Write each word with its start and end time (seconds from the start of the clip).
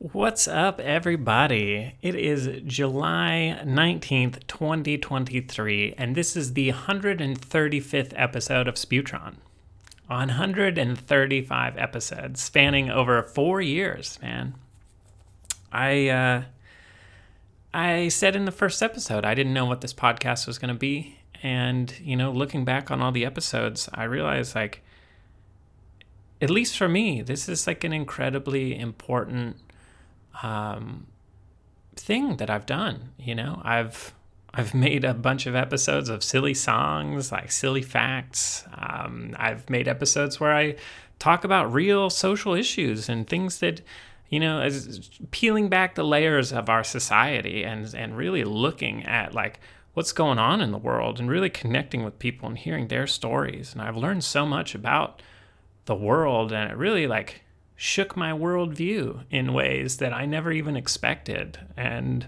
What's 0.00 0.48
up, 0.48 0.80
everybody? 0.80 1.92
It 2.00 2.14
is 2.14 2.48
July 2.64 3.60
19th, 3.66 4.46
2023, 4.46 5.94
and 5.98 6.16
this 6.16 6.36
is 6.36 6.54
the 6.54 6.72
135th 6.72 8.14
episode 8.16 8.66
of 8.66 8.76
Sputron. 8.76 9.34
135 10.06 11.76
episodes 11.76 12.40
spanning 12.40 12.88
over 12.88 13.22
four 13.22 13.60
years, 13.60 14.18
man. 14.22 14.54
I, 15.70 16.08
uh, 16.08 16.42
I 17.74 18.08
said 18.08 18.34
in 18.34 18.46
the 18.46 18.52
first 18.52 18.82
episode 18.82 19.26
I 19.26 19.34
didn't 19.34 19.52
know 19.52 19.66
what 19.66 19.82
this 19.82 19.92
podcast 19.92 20.46
was 20.46 20.58
going 20.58 20.72
to 20.72 20.80
be. 20.80 21.18
And, 21.42 21.94
you 22.00 22.16
know, 22.16 22.32
looking 22.32 22.64
back 22.64 22.90
on 22.90 23.02
all 23.02 23.12
the 23.12 23.26
episodes, 23.26 23.86
I 23.92 24.04
realized, 24.04 24.54
like, 24.54 24.80
at 26.40 26.48
least 26.48 26.78
for 26.78 26.88
me, 26.88 27.20
this 27.20 27.50
is 27.50 27.66
like 27.66 27.84
an 27.84 27.92
incredibly 27.92 28.78
important 28.78 29.58
um, 30.42 31.06
thing 31.96 32.36
that 32.36 32.50
I've 32.50 32.66
done. 32.66 33.10
You 33.18 33.34
know, 33.34 33.60
I've 33.64 34.14
I've 34.52 34.74
made 34.74 35.04
a 35.04 35.14
bunch 35.14 35.46
of 35.46 35.54
episodes 35.54 36.08
of 36.08 36.24
silly 36.24 36.54
songs, 36.54 37.30
like 37.30 37.52
silly 37.52 37.82
facts. 37.82 38.64
Um, 38.74 39.36
I've 39.38 39.70
made 39.70 39.86
episodes 39.86 40.40
where 40.40 40.52
I 40.52 40.76
talk 41.18 41.44
about 41.44 41.72
real 41.72 42.10
social 42.10 42.54
issues 42.54 43.08
and 43.08 43.28
things 43.28 43.58
that, 43.58 43.80
you 44.28 44.40
know, 44.40 44.60
as 44.60 45.08
peeling 45.30 45.68
back 45.68 45.94
the 45.94 46.04
layers 46.04 46.52
of 46.52 46.68
our 46.68 46.82
society 46.82 47.64
and 47.64 47.94
and 47.94 48.16
really 48.16 48.44
looking 48.44 49.04
at 49.04 49.34
like 49.34 49.60
what's 49.94 50.12
going 50.12 50.38
on 50.38 50.60
in 50.60 50.72
the 50.72 50.78
world 50.78 51.18
and 51.18 51.28
really 51.28 51.50
connecting 51.50 52.04
with 52.04 52.18
people 52.18 52.48
and 52.48 52.58
hearing 52.58 52.88
their 52.88 53.06
stories. 53.06 53.72
And 53.72 53.82
I've 53.82 53.96
learned 53.96 54.24
so 54.24 54.46
much 54.46 54.74
about 54.74 55.22
the 55.84 55.94
world, 55.94 56.52
and 56.52 56.70
it 56.70 56.76
really 56.76 57.06
like 57.06 57.42
shook 57.82 58.14
my 58.14 58.30
worldview 58.30 59.22
in 59.30 59.54
ways 59.54 59.96
that 59.96 60.12
I 60.12 60.26
never 60.26 60.52
even 60.52 60.76
expected. 60.76 61.58
And, 61.78 62.26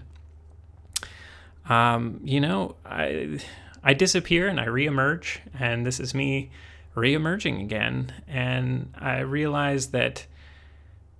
um, 1.69 2.19
you 2.23 2.41
know, 2.41 2.75
I, 2.83 3.39
I 3.83 3.93
disappear 3.93 4.47
and 4.47 4.59
I 4.59 4.65
reemerge, 4.65 5.41
and 5.53 5.85
this 5.85 5.99
is 5.99 6.15
me 6.15 6.49
reemerging 6.95 7.61
again. 7.61 8.11
And 8.27 8.95
I 8.97 9.19
realized 9.19 9.91
that 9.91 10.25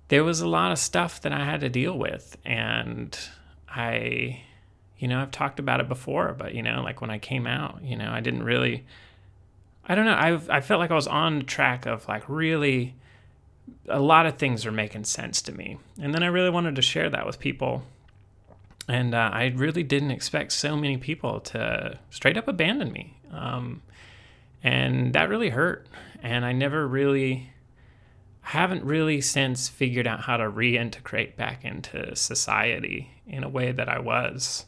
there 0.08 0.24
was 0.24 0.40
a 0.40 0.48
lot 0.48 0.72
of 0.72 0.80
stuff 0.80 1.20
that 1.20 1.32
I 1.32 1.44
had 1.44 1.60
to 1.60 1.68
deal 1.68 1.96
with. 1.96 2.36
And 2.44 3.16
I, 3.68 4.42
you 4.98 5.06
know, 5.06 5.22
I've 5.22 5.30
talked 5.30 5.60
about 5.60 5.78
it 5.78 5.88
before, 5.88 6.34
but, 6.36 6.56
you 6.56 6.62
know, 6.64 6.82
like 6.82 7.00
when 7.00 7.10
I 7.10 7.18
came 7.18 7.46
out, 7.46 7.84
you 7.84 7.96
know, 7.96 8.10
I 8.10 8.18
didn't 8.18 8.42
really. 8.42 8.84
I 9.86 9.94
don't 9.94 10.06
know. 10.06 10.14
I 10.14 10.56
I 10.56 10.60
felt 10.60 10.80
like 10.80 10.90
I 10.90 10.94
was 10.94 11.06
on 11.06 11.44
track 11.44 11.86
of 11.86 12.08
like 12.08 12.28
really 12.28 12.96
a 13.88 14.00
lot 14.00 14.26
of 14.26 14.36
things 14.36 14.66
are 14.66 14.72
making 14.72 15.04
sense 15.04 15.42
to 15.42 15.52
me. 15.52 15.78
And 16.00 16.14
then 16.14 16.22
I 16.22 16.26
really 16.26 16.50
wanted 16.50 16.76
to 16.76 16.82
share 16.82 17.10
that 17.10 17.26
with 17.26 17.38
people. 17.38 17.82
And 18.88 19.14
uh, 19.14 19.30
I 19.32 19.52
really 19.56 19.82
didn't 19.82 20.10
expect 20.10 20.52
so 20.52 20.76
many 20.76 20.96
people 20.96 21.40
to 21.40 21.98
straight 22.10 22.36
up 22.36 22.48
abandon 22.48 22.92
me. 22.92 23.16
Um, 23.30 23.82
and 24.62 25.12
that 25.12 25.28
really 25.28 25.50
hurt. 25.50 25.86
And 26.22 26.44
I 26.44 26.52
never 26.52 26.86
really, 26.86 27.50
haven't 28.40 28.84
really 28.84 29.20
since 29.20 29.68
figured 29.68 30.06
out 30.06 30.20
how 30.20 30.36
to 30.36 30.50
reintegrate 30.50 31.36
back 31.36 31.64
into 31.64 32.14
society 32.16 33.10
in 33.26 33.44
a 33.44 33.48
way 33.48 33.72
that 33.72 33.88
I 33.88 33.98
was. 33.98 34.66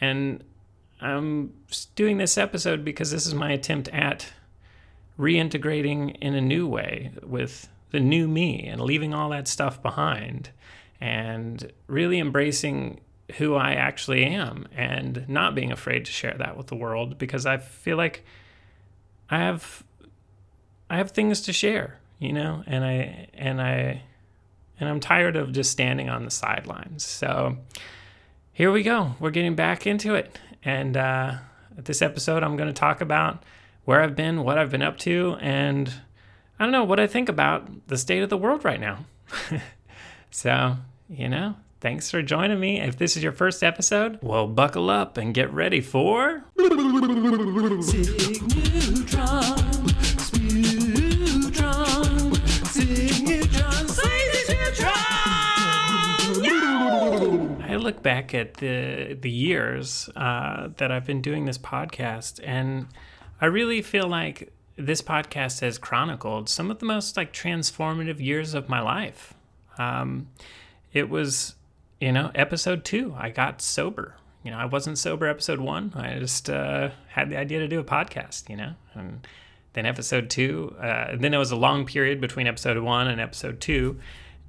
And 0.00 0.42
I'm 1.00 1.52
doing 1.94 2.18
this 2.18 2.38
episode 2.38 2.84
because 2.84 3.10
this 3.10 3.26
is 3.26 3.34
my 3.34 3.52
attempt 3.52 3.88
at 3.88 4.26
reintegrating 5.18 6.16
in 6.20 6.34
a 6.34 6.40
new 6.40 6.66
way 6.66 7.12
with 7.22 7.68
the 7.92 8.00
new 8.00 8.26
me 8.26 8.66
and 8.66 8.80
leaving 8.80 9.14
all 9.14 9.30
that 9.30 9.46
stuff 9.46 9.80
behind 9.82 10.50
and 11.00 11.72
really 11.86 12.18
embracing 12.18 13.00
who 13.36 13.54
I 13.54 13.72
actually 13.74 14.24
am 14.24 14.66
and 14.76 15.28
not 15.28 15.54
being 15.54 15.72
afraid 15.72 16.04
to 16.06 16.12
share 16.12 16.34
that 16.38 16.56
with 16.56 16.66
the 16.66 16.76
world 16.76 17.18
because 17.18 17.46
I 17.46 17.58
feel 17.58 17.96
like 17.96 18.24
I 19.30 19.38
have 19.38 19.84
I 20.90 20.96
have 20.96 21.12
things 21.12 21.40
to 21.42 21.52
share, 21.52 21.98
you 22.18 22.32
know, 22.32 22.62
and 22.66 22.84
I 22.84 23.28
and 23.34 23.62
I 23.62 24.02
and 24.78 24.88
I'm 24.88 25.00
tired 25.00 25.36
of 25.36 25.52
just 25.52 25.70
standing 25.70 26.10
on 26.10 26.24
the 26.24 26.30
sidelines. 26.30 27.04
So 27.04 27.56
here 28.52 28.70
we 28.70 28.82
go. 28.82 29.14
We're 29.18 29.30
getting 29.30 29.54
back 29.54 29.86
into 29.86 30.14
it. 30.14 30.38
And 30.64 30.96
uh, 30.96 31.36
this 31.76 32.02
episode, 32.02 32.42
I'm 32.42 32.56
going 32.56 32.68
to 32.68 32.74
talk 32.78 33.00
about 33.00 33.42
where 33.84 34.02
I've 34.02 34.14
been, 34.14 34.44
what 34.44 34.58
I've 34.58 34.70
been 34.70 34.82
up 34.82 34.98
to, 34.98 35.36
and 35.40 35.92
I 36.62 36.64
don't 36.64 36.70
know 36.70 36.84
what 36.84 37.00
I 37.00 37.08
think 37.08 37.28
about 37.28 37.88
the 37.88 37.98
state 37.98 38.22
of 38.22 38.30
the 38.30 38.36
world 38.36 38.64
right 38.64 38.78
now. 38.78 39.04
so, 40.30 40.76
you 41.08 41.28
know, 41.28 41.56
thanks 41.80 42.08
for 42.08 42.22
joining 42.22 42.60
me. 42.60 42.80
If 42.80 42.98
this 42.98 43.16
is 43.16 43.22
your 43.24 43.32
first 43.32 43.64
episode, 43.64 44.20
well, 44.22 44.46
buckle 44.46 44.88
up 44.88 45.16
and 45.16 45.34
get 45.34 45.52
ready 45.52 45.80
for. 45.80 46.44
I 57.64 57.76
look 57.76 58.04
back 58.04 58.34
at 58.34 58.54
the 58.54 59.18
the 59.20 59.30
years 59.30 60.08
uh, 60.14 60.68
that 60.76 60.92
I've 60.92 61.06
been 61.06 61.22
doing 61.22 61.46
this 61.46 61.58
podcast, 61.58 62.38
and 62.44 62.86
I 63.40 63.46
really 63.46 63.82
feel 63.82 64.06
like 64.06 64.52
this 64.86 65.02
podcast 65.02 65.60
has 65.60 65.78
chronicled 65.78 66.48
some 66.48 66.70
of 66.70 66.78
the 66.78 66.86
most 66.86 67.16
like 67.16 67.32
transformative 67.32 68.20
years 68.20 68.54
of 68.54 68.68
my 68.68 68.80
life. 68.80 69.34
Um, 69.78 70.28
it 70.92 71.08
was, 71.08 71.54
you 72.00 72.12
know, 72.12 72.30
episode 72.34 72.84
two, 72.84 73.14
I 73.16 73.30
got 73.30 73.62
sober. 73.62 74.16
You 74.42 74.50
know, 74.50 74.58
I 74.58 74.64
wasn't 74.64 74.98
sober 74.98 75.26
episode 75.26 75.60
one. 75.60 75.92
I 75.94 76.18
just 76.18 76.50
uh, 76.50 76.90
had 77.08 77.30
the 77.30 77.36
idea 77.36 77.60
to 77.60 77.68
do 77.68 77.78
a 77.78 77.84
podcast, 77.84 78.48
you 78.48 78.56
know, 78.56 78.72
and 78.94 79.26
then 79.74 79.86
episode 79.86 80.28
two. 80.28 80.74
Uh, 80.80 81.16
then 81.16 81.30
there 81.30 81.38
was 81.38 81.52
a 81.52 81.56
long 81.56 81.86
period 81.86 82.20
between 82.20 82.46
episode 82.46 82.76
one 82.78 83.06
and 83.06 83.20
episode 83.20 83.60
two, 83.60 84.00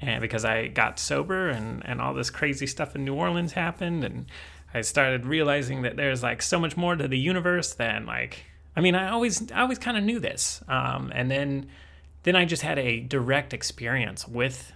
and 0.01 0.19
because 0.19 0.45
I 0.45 0.67
got 0.67 0.99
sober 0.99 1.49
and 1.49 1.85
and 1.85 2.01
all 2.01 2.13
this 2.13 2.31
crazy 2.31 2.65
stuff 2.65 2.95
in 2.95 3.05
New 3.05 3.13
Orleans 3.13 3.53
happened, 3.53 4.03
and 4.03 4.25
I 4.73 4.81
started 4.81 5.27
realizing 5.27 5.83
that 5.83 5.95
there's 5.95 6.23
like 6.23 6.41
so 6.41 6.59
much 6.59 6.75
more 6.75 6.95
to 6.95 7.07
the 7.07 7.19
universe 7.19 7.73
than 7.73 8.07
like 8.07 8.45
I 8.75 8.81
mean, 8.81 8.95
I 8.95 9.09
always 9.09 9.51
I 9.51 9.61
always 9.61 9.77
kind 9.79 9.97
of 9.97 10.03
knew 10.03 10.19
this, 10.19 10.61
um, 10.67 11.11
and 11.13 11.29
then 11.29 11.67
then 12.23 12.35
I 12.35 12.45
just 12.45 12.63
had 12.63 12.79
a 12.79 12.99
direct 12.99 13.53
experience 13.53 14.27
with 14.27 14.73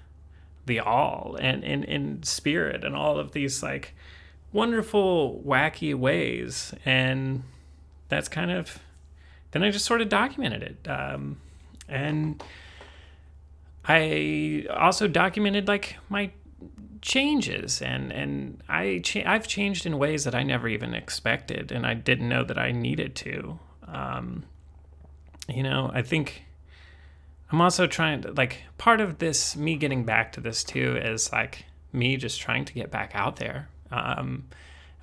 the 0.66 0.80
all 0.80 1.38
and 1.40 1.64
in 1.64 1.84
in 1.84 2.24
spirit 2.24 2.84
and 2.84 2.96
all 2.96 3.18
of 3.18 3.32
these 3.32 3.64
like 3.64 3.96
wonderful 4.54 5.42
wacky 5.46 5.96
ways, 5.96 6.74
and 6.86 7.44
that's 8.10 8.28
kind 8.28 8.52
of 8.52 8.80
then 9.52 9.64
I 9.64 9.72
just 9.72 9.86
sort 9.86 10.02
of 10.02 10.10
documented 10.10 10.62
it, 10.64 10.90
um, 10.90 11.38
and 11.88 12.44
I 13.86 14.66
also 14.70 15.08
documented 15.08 15.68
like 15.68 15.96
my 16.10 16.32
changes 17.02 17.82
and 17.82 18.12
and 18.12 18.62
I 18.68 19.00
cha- 19.04 19.24
I've 19.26 19.48
changed 19.48 19.86
in 19.86 19.98
ways 19.98 20.24
that 20.26 20.36
I 20.36 20.44
never 20.44 20.68
even 20.68 20.94
expected 20.94 21.72
and 21.72 21.86
I 21.86 21.94
didn't 21.94 22.28
know 22.28 22.44
that 22.44 22.58
I 22.58 22.72
needed 22.72 23.16
to 23.18 23.60
um, 23.88 24.44
you 25.48 25.64
know, 25.64 25.92
I 25.94 26.02
think 26.02 26.44
I'm 27.52 27.62
also 27.62 27.88
trying 27.88 28.22
to 28.22 28.32
like 28.32 28.64
part 28.78 29.02
of 29.02 29.20
this 29.20 29.56
me 29.56 29.78
getting 29.78 30.04
back 30.04 30.34
to 30.34 30.42
this 30.42 30.64
too 30.64 30.98
is 30.98 31.32
like 31.32 31.66
me 31.94 32.18
just 32.18 32.40
trying 32.40 32.66
to 32.66 32.74
get 32.74 32.92
back 32.92 33.12
out 33.14 33.38
there. 33.38 33.70
Um, 33.92 34.46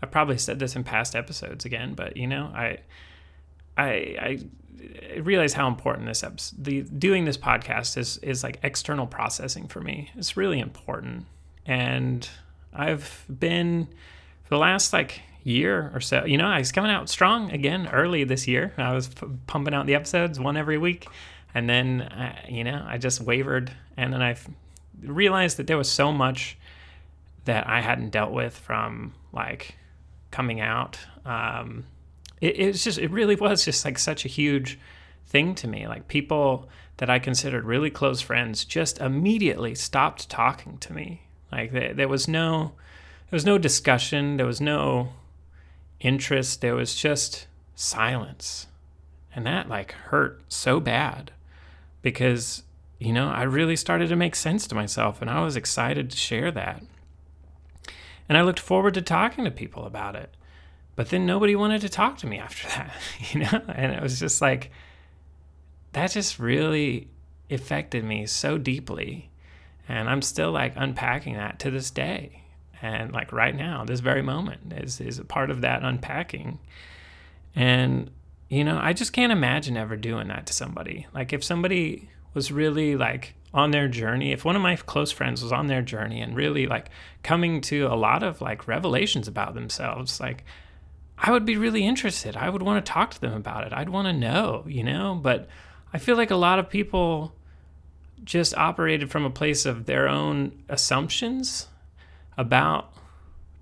I've 0.03 0.11
probably 0.11 0.37
said 0.39 0.59
this 0.59 0.77
in 0.77 0.85
past 0.85 1.17
episodes 1.17 1.65
again, 1.65 1.95
but 1.95 2.17
you 2.17 2.27
know, 2.27 2.53
I 2.55 2.79
I 3.77 4.39
I 5.15 5.19
realize 5.19 5.55
how 5.55 5.67
important 5.69 6.07
this 6.07 6.23
episode, 6.23 6.65
the 6.65 6.83
doing 6.83 7.25
this 7.25 7.39
podcast 7.39 7.97
is 7.97 8.19
is 8.19 8.43
like 8.43 8.61
external 8.63 9.07
processing 9.07 9.67
for 9.67 9.81
me. 9.81 10.11
It's 10.17 10.37
really 10.37 10.61
important, 10.61 11.25
and 11.65 12.29
I've 12.73 13.25
been 13.29 13.89
for 14.43 14.51
the 14.51 14.59
last 14.59 14.93
like 14.93 15.23
year 15.45 15.91
or 15.95 16.01
so. 16.01 16.25
You 16.25 16.39
know, 16.39 16.47
I 16.47 16.59
was 16.59 16.73
coming 16.73 16.91
out 16.91 17.09
strong 17.09 17.53
again 17.53 17.89
early 17.93 18.25
this 18.25 18.49
year. 18.49 18.73
I 18.77 18.93
was 18.93 19.09
p- 19.09 19.27
pumping 19.47 19.75
out 19.75 19.87
the 19.87 19.95
episodes 19.95 20.41
one 20.41 20.57
every 20.57 20.79
week, 20.79 21.07
and 21.55 21.69
then 21.69 22.03
uh, 22.03 22.35
you 22.49 22.65
know 22.65 22.85
I 22.87 22.99
just 22.99 23.21
wavered, 23.21 23.71
and 23.97 24.13
then 24.13 24.23
I 24.23 24.37
realized 25.03 25.59
that 25.59 25.67
there 25.67 25.79
was 25.79 25.91
so 25.91 26.11
much 26.11 26.57
that 27.45 27.69
I 27.69 27.83
hadn't 27.83 28.11
dealt 28.11 28.33
with 28.33 28.57
from 28.59 29.15
like 29.33 29.77
coming 30.31 30.61
out. 30.61 30.99
Um, 31.25 31.85
it, 32.41 32.59
it 32.59 32.67
was 32.69 32.83
just 32.83 32.99
it 32.99 33.11
really 33.11 33.37
was 33.37 33.65
just 33.65 33.85
like 33.85 33.99
such 33.99 34.25
a 34.25 34.29
huge 34.29 34.79
thing 35.27 35.55
to 35.57 35.69
me. 35.69 35.87
Like 35.87 36.09
people 36.09 36.69
that 36.97 37.11
I 37.11 37.19
considered 37.19 37.65
really 37.65 37.91
close 37.91 38.21
friends 38.21 38.65
just 38.65 38.99
immediately 38.99 39.75
stopped 39.75 40.31
talking 40.31 40.79
to 40.79 40.93
me. 40.93 41.23
Like 41.53 41.73
there, 41.73 41.93
there 41.93 42.09
was 42.09 42.27
no 42.27 42.73
there 43.31 43.37
was 43.37 43.45
no 43.45 43.59
discussion. 43.59 44.39
There 44.39 44.47
was 44.47 44.61
no 44.61 45.13
interest. 46.01 46.61
There 46.61 46.75
was 46.75 46.95
just 46.95 47.47
silence. 47.75 48.67
And 49.35 49.47
that 49.47 49.69
like 49.69 49.93
hurt 49.93 50.43
so 50.49 50.81
bad 50.81 51.33
because 52.03 52.63
you 52.99 53.13
know, 53.13 53.29
I 53.29 53.43
really 53.43 53.77
started 53.77 54.09
to 54.09 54.17
make 54.17 54.35
sense 54.35 54.67
to 54.69 54.75
myself 54.75 55.21
and 55.21 55.29
I 55.31 55.43
was 55.43 55.57
excited 55.57 56.11
to 56.11 56.17
share 56.17 56.51
that. 56.53 56.83
And 58.29 58.39
I 58.39 58.43
looked 58.43 58.61
forward 58.61 58.95
to 58.95 59.03
talking 59.03 59.45
to 59.45 59.51
people 59.51 59.85
about 59.85 60.17
it. 60.17 60.35
But 60.97 61.11
then 61.11 61.27
nobody 61.27 61.57
wanted 61.57 61.81
to 61.83 61.89
talk 61.89 62.19
to 62.19 62.27
me 62.27 62.39
after 62.39 62.69
that, 62.77 62.93
you 63.31 63.41
know? 63.41 63.63
And 63.69 63.93
it 63.93 64.03
was 64.03 64.19
just 64.19 64.41
like, 64.41 64.71
that 65.93 66.13
just 66.13 66.39
really 66.39 67.09
affected 67.51 68.05
me 68.05 68.27
so 68.27 68.59
deeply. 68.59 69.31
And 69.89 70.09
I'm 70.09 70.23
still 70.23 70.53
like 70.53 70.73
unpacking 70.77 71.35
that 71.35 71.59
to 71.61 71.71
this 71.71 71.91
day. 71.91 72.44
And 72.85 73.15
like 73.15 73.33
right 73.33 73.57
now, 73.57 73.87
this 73.87 74.01
very 74.01 74.21
moment 74.21 74.75
is, 74.75 75.01
is 75.01 75.19
a 75.19 75.25
part 75.25 75.49
of 75.49 75.63
that 75.63 75.83
unpacking. 75.83 76.59
And, 77.57 78.11
you 78.51 78.63
know, 78.63 78.79
I 78.79 78.93
just 78.93 79.15
can't 79.15 79.33
imagine 79.33 79.79
ever 79.79 79.97
doing 79.97 80.29
that 80.29 80.47
to 80.49 80.53
somebody. 80.53 81.07
Like 81.15 81.33
if 81.33 81.43
somebody 81.43 82.11
was 82.35 82.53
really 82.53 82.95
like 82.95 83.37
on 83.55 83.71
their 83.71 83.89
journey, 83.89 84.33
if 84.33 84.45
one 84.45 84.55
of 84.55 84.61
my 84.61 84.77
close 84.77 85.11
friends 85.11 85.43
was 85.43 85.51
on 85.51 85.67
their 85.69 85.81
journey 85.81 86.21
and 86.21 86.37
really 86.37 86.67
like 86.67 86.91
coming 87.23 87.63
to 87.63 87.87
a 87.87 87.97
lot 87.97 88.23
of 88.23 88.43
like 88.43 88.69
revelations 88.69 89.29
about 89.29 89.55
themselves, 89.55 90.21
like 90.21 90.45
I 91.17 91.31
would 91.31 91.47
be 91.47 91.57
really 91.57 91.87
interested. 91.87 92.37
I 92.37 92.51
would 92.51 92.63
want 92.63 92.85
to 92.85 92.93
talk 92.93 93.13
to 93.15 93.21
them 93.23 93.33
about 93.33 93.67
it. 93.67 93.73
I'd 93.73 93.89
want 93.89 94.09
to 94.09 94.13
know, 94.13 94.63
you 94.69 94.85
know, 94.85 95.15
but 95.15 95.49
I 95.95 95.97
feel 95.97 96.19
like 96.19 96.31
a 96.31 96.37
lot 96.37 96.59
of 96.59 96.69
people 96.69 97.35
just 98.25 98.55
operated 98.59 99.11
from 99.11 99.25
a 99.25 99.31
place 99.31 99.65
of 99.65 99.87
their 99.87 100.07
own 100.07 100.53
assumptions 100.69 101.69
about 102.37 102.93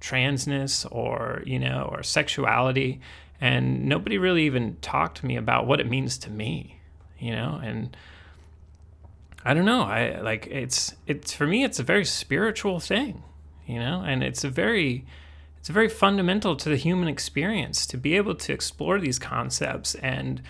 transness 0.01 0.87
or, 0.91 1.43
you 1.47 1.59
know, 1.59 1.89
or 1.91 2.03
sexuality 2.03 3.01
and 3.43 3.87
nobody 3.87 4.19
really 4.19 4.47
even 4.47 4.77
talked 4.83 5.19
to 5.19 5.27
me 5.27 5.37
about 5.37 5.67
what 5.67 5.81
it 5.81 5.89
means 5.91 6.17
to 6.17 6.31
me, 6.31 6.79
you 7.19 7.33
know, 7.33 7.61
and 7.61 7.97
I 9.45 9.53
don't 9.53 9.65
know. 9.65 9.83
I 9.83 10.21
like 10.21 10.47
it's 10.47 10.95
it's 11.09 11.33
for 11.33 11.45
me 11.45 11.65
it's 11.65 11.81
a 11.81 11.83
very 11.83 12.05
spiritual 12.05 12.79
thing, 12.79 13.25
you 13.67 13.81
know, 13.81 14.05
and 14.07 14.23
it's 14.23 14.45
a 14.45 14.49
very 14.49 15.05
it's 15.59 15.69
very 15.69 15.89
fundamental 15.89 16.55
to 16.55 16.69
the 16.69 16.77
human 16.77 17.09
experience 17.09 17.85
to 17.87 17.97
be 17.97 18.17
able 18.17 18.37
to 18.37 18.53
explore 18.53 19.01
these 19.01 19.19
concepts 19.19 19.97
and 19.97 20.41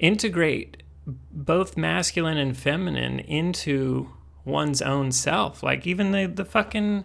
integrate 0.00 0.82
both 1.06 1.76
masculine 1.76 2.36
and 2.36 2.56
feminine 2.56 3.20
into 3.20 4.10
one's 4.44 4.82
own 4.82 5.12
self. 5.12 5.62
Like 5.62 5.86
even 5.86 6.10
the 6.10 6.26
the 6.26 6.44
fucking 6.44 7.04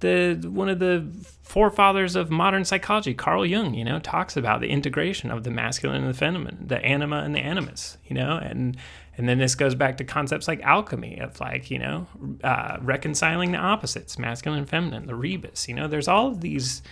the 0.00 0.48
one 0.48 0.68
of 0.68 0.78
the 0.78 1.06
forefathers 1.42 2.14
of 2.14 2.30
modern 2.30 2.64
psychology, 2.64 3.14
Carl 3.14 3.44
Jung, 3.44 3.74
you 3.74 3.84
know, 3.84 3.98
talks 3.98 4.36
about 4.36 4.60
the 4.60 4.68
integration 4.68 5.30
of 5.30 5.44
the 5.44 5.50
masculine 5.50 6.02
and 6.02 6.12
the 6.12 6.18
feminine, 6.18 6.66
the 6.66 6.84
anima 6.84 7.18
and 7.18 7.34
the 7.34 7.40
animus, 7.40 7.98
you 8.06 8.14
know, 8.14 8.36
and 8.36 8.76
and 9.16 9.28
then 9.28 9.38
this 9.38 9.56
goes 9.56 9.74
back 9.74 9.96
to 9.96 10.04
concepts 10.04 10.46
like 10.46 10.62
alchemy 10.62 11.18
of 11.20 11.40
like 11.40 11.70
you 11.70 11.78
know 11.78 12.06
uh, 12.44 12.78
reconciling 12.80 13.52
the 13.52 13.58
opposites, 13.58 14.18
masculine 14.18 14.60
and 14.60 14.68
feminine, 14.68 15.06
the 15.06 15.14
rebis. 15.14 15.66
You 15.66 15.74
know, 15.74 15.88
there's 15.88 16.06
all 16.06 16.28
of 16.28 16.40
these, 16.40 16.82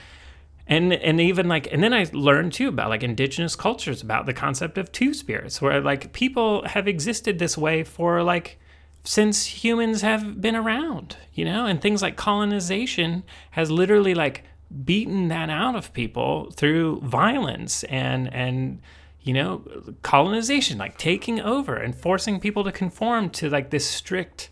and 0.67 0.93
and 0.93 1.21
even 1.21 1.47
like 1.47 1.73
and 1.73 1.85
then 1.85 1.95
I 1.95 2.07
learned 2.13 2.53
too 2.53 2.69
about 2.69 2.91
like 2.91 3.05
indigenous 3.05 3.55
cultures 3.55 4.03
about 4.03 4.27
the 4.27 4.35
concept 4.35 4.79
of 4.79 4.91
two 4.91 5.15
spirits, 5.15 5.63
where 5.63 5.81
like 5.81 6.13
people 6.13 6.67
have 6.67 6.89
existed 6.89 7.39
this 7.39 7.57
way 7.57 7.85
for 7.85 8.25
like 8.25 8.59
since 9.07 9.47
humans 9.47 10.03
have 10.03 10.41
been 10.41 10.57
around, 10.57 11.17
you 11.33 11.45
know, 11.45 11.65
and 11.65 11.81
things 11.81 12.03
like 12.03 12.17
colonization 12.17 13.23
has 13.53 13.71
literally 13.71 14.15
like 14.15 14.43
beaten 14.85 15.29
that 15.29 15.49
out 15.49 15.77
of 15.77 15.93
people 15.93 16.51
through 16.51 17.01
violence 17.03 17.85
and 17.85 18.33
and 18.35 18.81
you 19.23 19.33
know 19.33 19.63
colonization 20.03 20.77
like 20.77 20.99
taking 20.99 21.41
over 21.41 21.77
and 21.77 21.95
forcing 21.95 22.41
people 22.41 22.65
to 22.65 22.73
conform 22.73 23.31
to 23.31 23.49
like 23.49 23.71
this 23.71 23.89
strict 23.89 24.51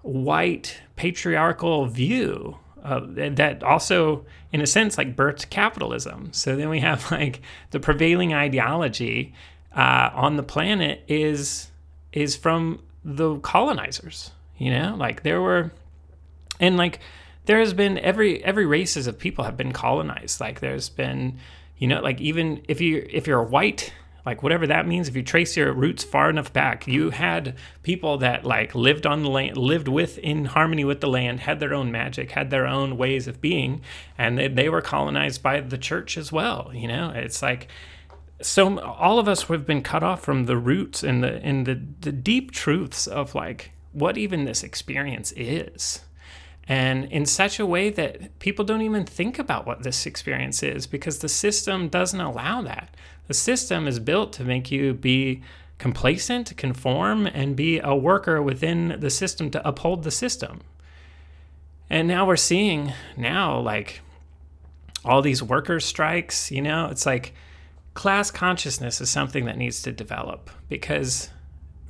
white 0.00 0.80
patriarchal 0.96 1.84
view 1.84 2.58
that 2.82 3.62
also 3.62 4.24
in 4.50 4.60
a 4.62 4.66
sense 4.66 4.96
like 4.96 5.14
birthed 5.14 5.50
capitalism. 5.50 6.32
So 6.32 6.56
then 6.56 6.70
we 6.70 6.80
have 6.80 7.10
like 7.10 7.42
the 7.70 7.80
prevailing 7.80 8.32
ideology 8.32 9.34
uh, 9.76 10.10
on 10.14 10.36
the 10.36 10.42
planet 10.42 11.04
is 11.06 11.70
is 12.12 12.34
from 12.34 12.80
the 13.04 13.38
colonizers 13.40 14.32
you 14.58 14.70
know? 14.70 14.94
Like 14.96 15.22
there 15.22 15.40
were 15.40 15.72
and 16.60 16.76
like 16.76 17.00
there 17.46 17.58
has 17.58 17.74
been 17.74 17.98
every 17.98 18.42
every 18.44 18.66
races 18.66 19.06
of 19.06 19.18
people 19.18 19.44
have 19.44 19.56
been 19.56 19.72
colonized. 19.72 20.40
Like 20.40 20.60
there's 20.60 20.88
been 20.88 21.38
you 21.78 21.88
know 21.88 22.00
like 22.00 22.20
even 22.20 22.62
if 22.68 22.80
you 22.80 23.06
if 23.10 23.26
you're 23.26 23.42
white 23.42 23.92
like 24.24 24.42
whatever 24.42 24.66
that 24.66 24.86
means 24.86 25.06
if 25.06 25.16
you 25.16 25.22
trace 25.22 25.54
your 25.54 25.70
roots 25.72 26.02
far 26.02 26.30
enough 26.30 26.50
back 26.50 26.86
you 26.86 27.10
had 27.10 27.54
people 27.82 28.16
that 28.16 28.42
like 28.42 28.74
lived 28.74 29.04
on 29.04 29.22
the 29.22 29.28
land 29.28 29.58
lived 29.58 29.86
with 29.86 30.16
in 30.18 30.46
harmony 30.46 30.82
with 30.82 31.02
the 31.02 31.08
land 31.08 31.40
had 31.40 31.60
their 31.60 31.74
own 31.74 31.92
magic 31.92 32.30
had 32.30 32.48
their 32.48 32.66
own 32.66 32.96
ways 32.96 33.26
of 33.26 33.40
being 33.42 33.82
and 34.16 34.38
they, 34.38 34.48
they 34.48 34.68
were 34.68 34.80
colonized 34.80 35.42
by 35.42 35.60
the 35.60 35.76
church 35.76 36.16
as 36.16 36.32
well 36.32 36.70
you 36.72 36.88
know? 36.88 37.10
It's 37.14 37.42
like 37.42 37.68
so 38.44 38.78
all 38.80 39.18
of 39.18 39.28
us 39.28 39.44
have 39.44 39.66
been 39.66 39.82
cut 39.82 40.02
off 40.02 40.22
from 40.22 40.44
the 40.44 40.56
roots 40.56 41.02
and 41.02 41.22
the 41.22 41.42
and 41.42 41.66
the, 41.66 41.80
the 42.00 42.12
deep 42.12 42.50
truths 42.50 43.06
of 43.06 43.34
like 43.34 43.72
what 43.92 44.18
even 44.18 44.44
this 44.44 44.62
experience 44.62 45.32
is. 45.36 46.00
And 46.66 47.04
in 47.06 47.26
such 47.26 47.58
a 47.58 47.66
way 47.66 47.90
that 47.90 48.38
people 48.38 48.64
don't 48.64 48.80
even 48.80 49.04
think 49.04 49.38
about 49.38 49.66
what 49.66 49.82
this 49.82 50.06
experience 50.06 50.62
is 50.62 50.86
because 50.86 51.18
the 51.18 51.28
system 51.28 51.88
doesn't 51.88 52.20
allow 52.20 52.62
that. 52.62 52.94
The 53.28 53.34
system 53.34 53.86
is 53.86 53.98
built 53.98 54.32
to 54.34 54.44
make 54.44 54.70
you 54.70 54.94
be 54.94 55.42
complacent 55.78 56.56
conform 56.56 57.26
and 57.26 57.56
be 57.56 57.80
a 57.80 57.94
worker 57.94 58.40
within 58.40 58.96
the 59.00 59.10
system 59.10 59.50
to 59.50 59.68
uphold 59.68 60.02
the 60.02 60.10
system. 60.10 60.60
And 61.90 62.08
now 62.08 62.26
we're 62.26 62.36
seeing 62.36 62.92
now 63.16 63.58
like 63.58 64.00
all 65.04 65.20
these 65.20 65.42
worker 65.42 65.80
strikes 65.80 66.50
you 66.50 66.62
know 66.62 66.86
it's 66.86 67.04
like 67.04 67.34
class 67.94 68.30
consciousness 68.30 69.00
is 69.00 69.10
something 69.10 69.44
that 69.44 69.56
needs 69.56 69.82
to 69.82 69.92
develop 69.92 70.50
because 70.68 71.30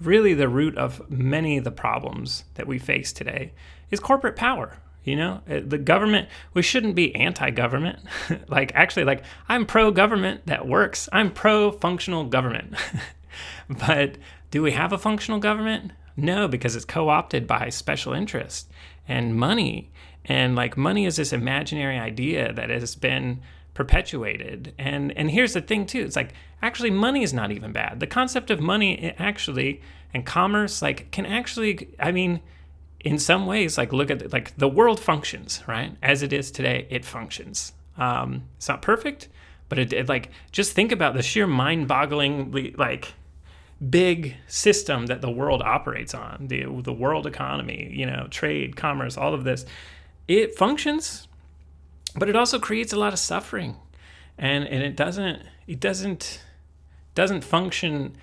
really 0.01 0.35
the 0.35 0.49
root 0.49 0.77
of 0.77 1.11
many 1.11 1.57
of 1.57 1.65
the 1.65 1.71
problems 1.71 2.45
that 2.55 2.67
we 2.67 2.79
face 2.79 3.13
today 3.13 3.53
is 3.91 4.01
corporate 4.01 4.37
power 4.37 4.79
you 5.05 5.17
know? 5.17 5.43
Uh, 5.49 5.61
the 5.65 5.79
government 5.79 6.29
we 6.55 6.63
shouldn't 6.63 6.95
be 6.95 7.15
anti-government. 7.15 8.01
Like 8.49 8.75
actually 8.75 9.05
like 9.05 9.23
i'm 9.49 9.67
pro-government 9.67 10.47
that 10.47 10.67
works. 10.67 11.09
I'm 11.13 11.31
pro-functional 11.31 12.25
government. 12.25 12.75
But 13.69 14.17
do 14.51 14.63
we 14.63 14.73
have 14.73 14.93
a 14.93 14.99
functional 14.99 15.41
government? 15.41 15.93
No 16.17 16.47
because 16.47 16.77
it's 16.77 16.85
co-opted 16.85 17.47
by 17.47 17.69
special 17.69 18.13
interest 18.13 18.71
and 19.09 19.35
money. 19.35 19.91
And 20.25 20.55
like 20.55 20.77
money 20.77 21.05
is 21.05 21.17
this 21.17 21.33
imaginary 21.33 21.99
idea 21.99 22.53
that 22.53 22.71
has 22.71 22.95
been 22.95 23.41
perpetuated. 23.75 24.73
And 24.79 25.13
and 25.17 25.31
here's 25.31 25.53
the 25.53 25.61
thing 25.61 25.87
too. 25.87 26.01
It's 26.01 26.17
like 26.17 26.33
actually 26.63 26.91
money 26.91 27.23
is 27.23 27.35
not 27.35 27.51
even 27.51 27.73
bad. 27.73 28.01
The 28.01 28.07
concept 28.07 28.51
of 28.51 28.61
money 28.61 29.15
actually 29.19 29.83
and 30.15 30.25
commerce 30.25 30.81
like 30.81 31.11
can 31.11 31.27
actually 31.27 31.89
I 31.99 32.13
mean 32.13 32.41
in 33.01 33.19
some 33.19 33.47
ways 33.47 33.77
like 33.77 33.93
look 33.93 34.11
at 34.11 34.33
like 34.33 34.57
the 34.57 34.69
world 34.69 35.01
functions, 35.01 35.63
right? 35.67 35.97
As 36.03 36.23
it 36.23 36.33
is 36.33 36.51
today, 36.51 36.87
it 36.89 37.05
functions. 37.05 37.73
Um 37.99 38.45
it's 38.57 38.69
not 38.69 38.81
perfect, 38.81 39.29
but 39.69 39.79
it, 39.79 39.93
it 39.93 40.09
like 40.09 40.31
just 40.53 40.73
think 40.73 40.93
about 40.93 41.15
the 41.15 41.23
sheer 41.23 41.47
mind-bogglingly 41.47 42.79
like 42.79 43.15
big 43.91 44.37
system 44.47 45.07
that 45.07 45.21
the 45.21 45.31
world 45.31 45.61
operates 45.61 46.15
on 46.15 46.47
the 46.47 46.65
the 46.83 46.93
world 46.93 47.27
economy 47.27 47.91
you 47.93 48.07
know 48.07 48.27
trade 48.31 48.77
commerce 48.77 49.17
all 49.17 49.35
of 49.35 49.43
this 49.43 49.67
it 50.29 50.55
functions 50.55 51.27
but 52.17 52.29
it 52.29 52.37
also 52.37 52.59
creates 52.59 52.93
a 52.93 52.97
lot 52.97 53.13
of 53.13 53.19
suffering. 53.19 53.77
And 54.39 54.65
and 54.65 54.83
it 54.83 54.97
doesn't 54.97 55.43
it 55.67 55.81
doesn't 55.81 56.43
doesn't 57.15 57.45
function 57.45 58.17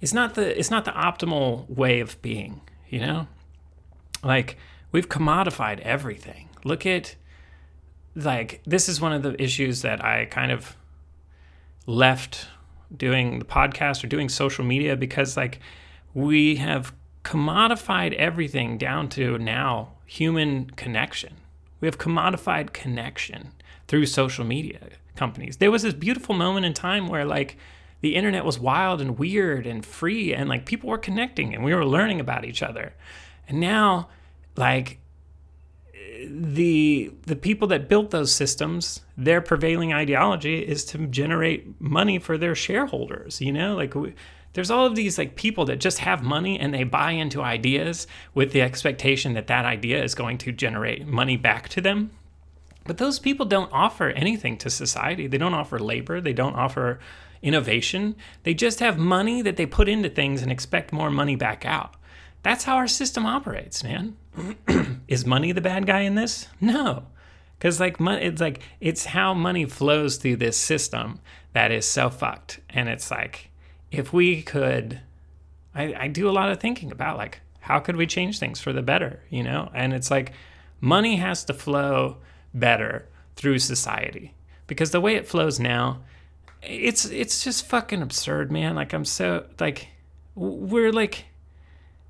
it's 0.00 0.12
not 0.12 0.34
the 0.34 0.56
it's 0.58 0.70
not 0.70 0.84
the 0.84 0.92
optimal 0.92 1.68
way 1.68 2.00
of 2.00 2.20
being 2.22 2.60
you 2.88 3.00
know? 3.00 3.26
Like 4.22 4.56
we've 4.92 5.08
commodified 5.08 5.80
everything. 5.80 6.48
Look 6.64 6.86
at 6.86 7.16
like 8.16 8.62
this 8.64 8.88
is 8.88 9.00
one 9.00 9.12
of 9.12 9.22
the 9.22 9.40
issues 9.40 9.82
that 9.82 10.02
i 10.02 10.24
kind 10.24 10.50
of 10.50 10.74
left 11.86 12.48
doing 12.96 13.38
the 13.38 13.44
podcast 13.44 14.02
or 14.02 14.06
doing 14.06 14.28
social 14.28 14.64
media 14.64 14.96
because 14.96 15.36
like 15.36 15.60
we 16.14 16.56
have 16.56 16.94
commodified 17.22 18.14
everything 18.14 18.78
down 18.78 19.08
to 19.08 19.36
now 19.38 19.92
human 20.06 20.70
connection 20.70 21.34
we 21.80 21.86
have 21.86 21.98
commodified 21.98 22.72
connection 22.72 23.52
through 23.88 24.06
social 24.06 24.44
media 24.44 24.80
companies. 25.14 25.58
There 25.58 25.70
was 25.70 25.82
this 25.82 25.94
beautiful 25.94 26.34
moment 26.34 26.66
in 26.66 26.74
time 26.74 27.08
where 27.08 27.24
like 27.24 27.56
the 28.00 28.14
internet 28.14 28.44
was 28.44 28.58
wild 28.58 29.00
and 29.00 29.18
weird 29.18 29.66
and 29.66 29.84
free 29.84 30.34
and 30.34 30.48
like 30.48 30.66
people 30.66 30.90
were 30.90 30.98
connecting 30.98 31.54
and 31.54 31.64
we 31.64 31.74
were 31.74 31.84
learning 31.84 32.20
about 32.20 32.44
each 32.44 32.62
other. 32.62 32.94
And 33.48 33.60
now 33.60 34.08
like 34.56 34.98
the 36.28 37.12
the 37.26 37.36
people 37.36 37.68
that 37.68 37.88
built 37.88 38.10
those 38.10 38.32
systems, 38.32 39.02
their 39.16 39.40
prevailing 39.40 39.92
ideology 39.92 40.60
is 40.60 40.84
to 40.86 41.06
generate 41.06 41.80
money 41.80 42.18
for 42.18 42.38
their 42.38 42.54
shareholders, 42.54 43.40
you 43.40 43.52
know? 43.52 43.76
Like 43.76 43.94
there's 44.56 44.70
all 44.70 44.86
of 44.86 44.94
these 44.94 45.18
like 45.18 45.36
people 45.36 45.66
that 45.66 45.80
just 45.80 45.98
have 45.98 46.22
money 46.22 46.58
and 46.58 46.72
they 46.72 46.82
buy 46.82 47.10
into 47.10 47.42
ideas 47.42 48.06
with 48.32 48.52
the 48.52 48.62
expectation 48.62 49.34
that 49.34 49.48
that 49.48 49.66
idea 49.66 50.02
is 50.02 50.14
going 50.14 50.38
to 50.38 50.50
generate 50.50 51.06
money 51.06 51.36
back 51.36 51.68
to 51.68 51.82
them. 51.82 52.10
But 52.84 52.96
those 52.96 53.18
people 53.18 53.44
don't 53.44 53.70
offer 53.70 54.08
anything 54.08 54.56
to 54.58 54.70
society. 54.70 55.26
They 55.26 55.36
don't 55.36 55.52
offer 55.52 55.78
labor, 55.78 56.22
they 56.22 56.32
don't 56.32 56.54
offer 56.54 56.98
innovation. 57.42 58.16
They 58.44 58.54
just 58.54 58.80
have 58.80 58.96
money 58.96 59.42
that 59.42 59.58
they 59.58 59.66
put 59.66 59.90
into 59.90 60.08
things 60.08 60.40
and 60.40 60.50
expect 60.50 60.90
more 60.90 61.10
money 61.10 61.36
back 61.36 61.66
out. 61.66 61.94
That's 62.42 62.64
how 62.64 62.76
our 62.76 62.88
system 62.88 63.26
operates, 63.26 63.84
man. 63.84 64.16
is 65.06 65.26
money 65.26 65.52
the 65.52 65.60
bad 65.60 65.86
guy 65.86 66.00
in 66.00 66.14
this? 66.14 66.48
No. 66.62 67.08
Cuz 67.60 67.78
like 67.78 68.00
money 68.00 68.22
it's 68.22 68.40
like 68.40 68.60
it's 68.80 69.04
how 69.04 69.34
money 69.34 69.66
flows 69.66 70.16
through 70.16 70.36
this 70.36 70.56
system 70.56 71.20
that 71.52 71.70
is 71.70 71.84
so 71.84 72.08
fucked. 72.08 72.60
And 72.70 72.88
it's 72.88 73.10
like 73.10 73.50
if 73.90 74.12
we 74.12 74.42
could 74.42 75.00
I, 75.76 75.94
I 75.98 76.08
do 76.08 76.28
a 76.28 76.32
lot 76.32 76.50
of 76.50 76.58
thinking 76.58 76.90
about 76.90 77.18
like 77.18 77.40
how 77.60 77.78
could 77.80 77.96
we 77.96 78.06
change 78.06 78.38
things 78.38 78.60
for 78.60 78.72
the 78.72 78.82
better, 78.82 79.20
you 79.28 79.42
know? 79.42 79.70
And 79.74 79.92
it's 79.92 80.10
like 80.10 80.32
money 80.80 81.16
has 81.16 81.44
to 81.44 81.54
flow 81.54 82.18
better 82.54 83.08
through 83.34 83.58
society. 83.58 84.34
Because 84.66 84.92
the 84.92 85.00
way 85.00 85.16
it 85.16 85.28
flows 85.28 85.60
now 85.60 86.00
it's 86.62 87.04
it's 87.04 87.44
just 87.44 87.66
fucking 87.66 88.02
absurd 88.02 88.50
man. 88.50 88.74
Like 88.74 88.92
i'm 88.92 89.04
so 89.04 89.46
like 89.60 89.88
we're 90.34 90.92
like 90.92 91.26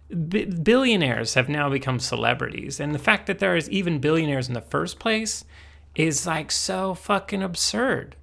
b- 0.08 0.44
billionaires 0.44 1.34
have 1.34 1.48
now 1.48 1.68
become 1.68 1.98
celebrities. 1.98 2.78
And 2.80 2.94
the 2.94 2.98
fact 2.98 3.26
that 3.26 3.40
there 3.40 3.56
is 3.56 3.68
even 3.70 3.98
billionaires 3.98 4.48
in 4.48 4.54
the 4.54 4.60
first 4.60 4.98
place 4.98 5.44
is 5.94 6.26
like 6.26 6.52
so 6.52 6.94
fucking 6.94 7.42
absurd 7.42 8.16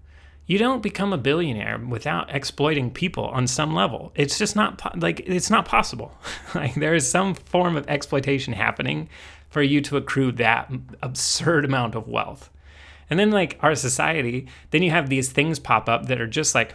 you 0.46 0.58
don't 0.58 0.84
become 0.84 1.14
a 1.14 1.18
billionaire 1.18 1.80
without 1.80 2.34
exploiting 2.34 2.92
people 2.92 3.26
on 3.26 3.48
some 3.48 3.74
level 3.74 4.12
it's 4.16 4.38
just 4.38 4.56
not 4.56 5.02
like 5.02 5.22
it's 5.22 5.50
not 5.50 5.66
possible 5.66 6.18
like 6.56 6.74
there 6.76 6.94
is 6.94 7.10
some 7.10 7.34
form 7.34 7.76
of 7.76 7.88
exploitation 7.88 8.54
happening 8.54 9.08
for 9.54 9.62
you 9.62 9.80
to 9.80 9.98
accrue 9.98 10.32
that 10.32 10.72
absurd 11.04 11.64
amount 11.64 11.94
of 11.94 12.08
wealth. 12.08 12.50
And 13.08 13.20
then, 13.20 13.30
like 13.30 13.60
our 13.62 13.76
society, 13.76 14.48
then 14.72 14.82
you 14.82 14.90
have 14.90 15.10
these 15.10 15.32
things 15.32 15.60
pop 15.60 15.88
up 15.88 16.08
that 16.08 16.20
are 16.20 16.26
just 16.26 16.56
like, 16.56 16.74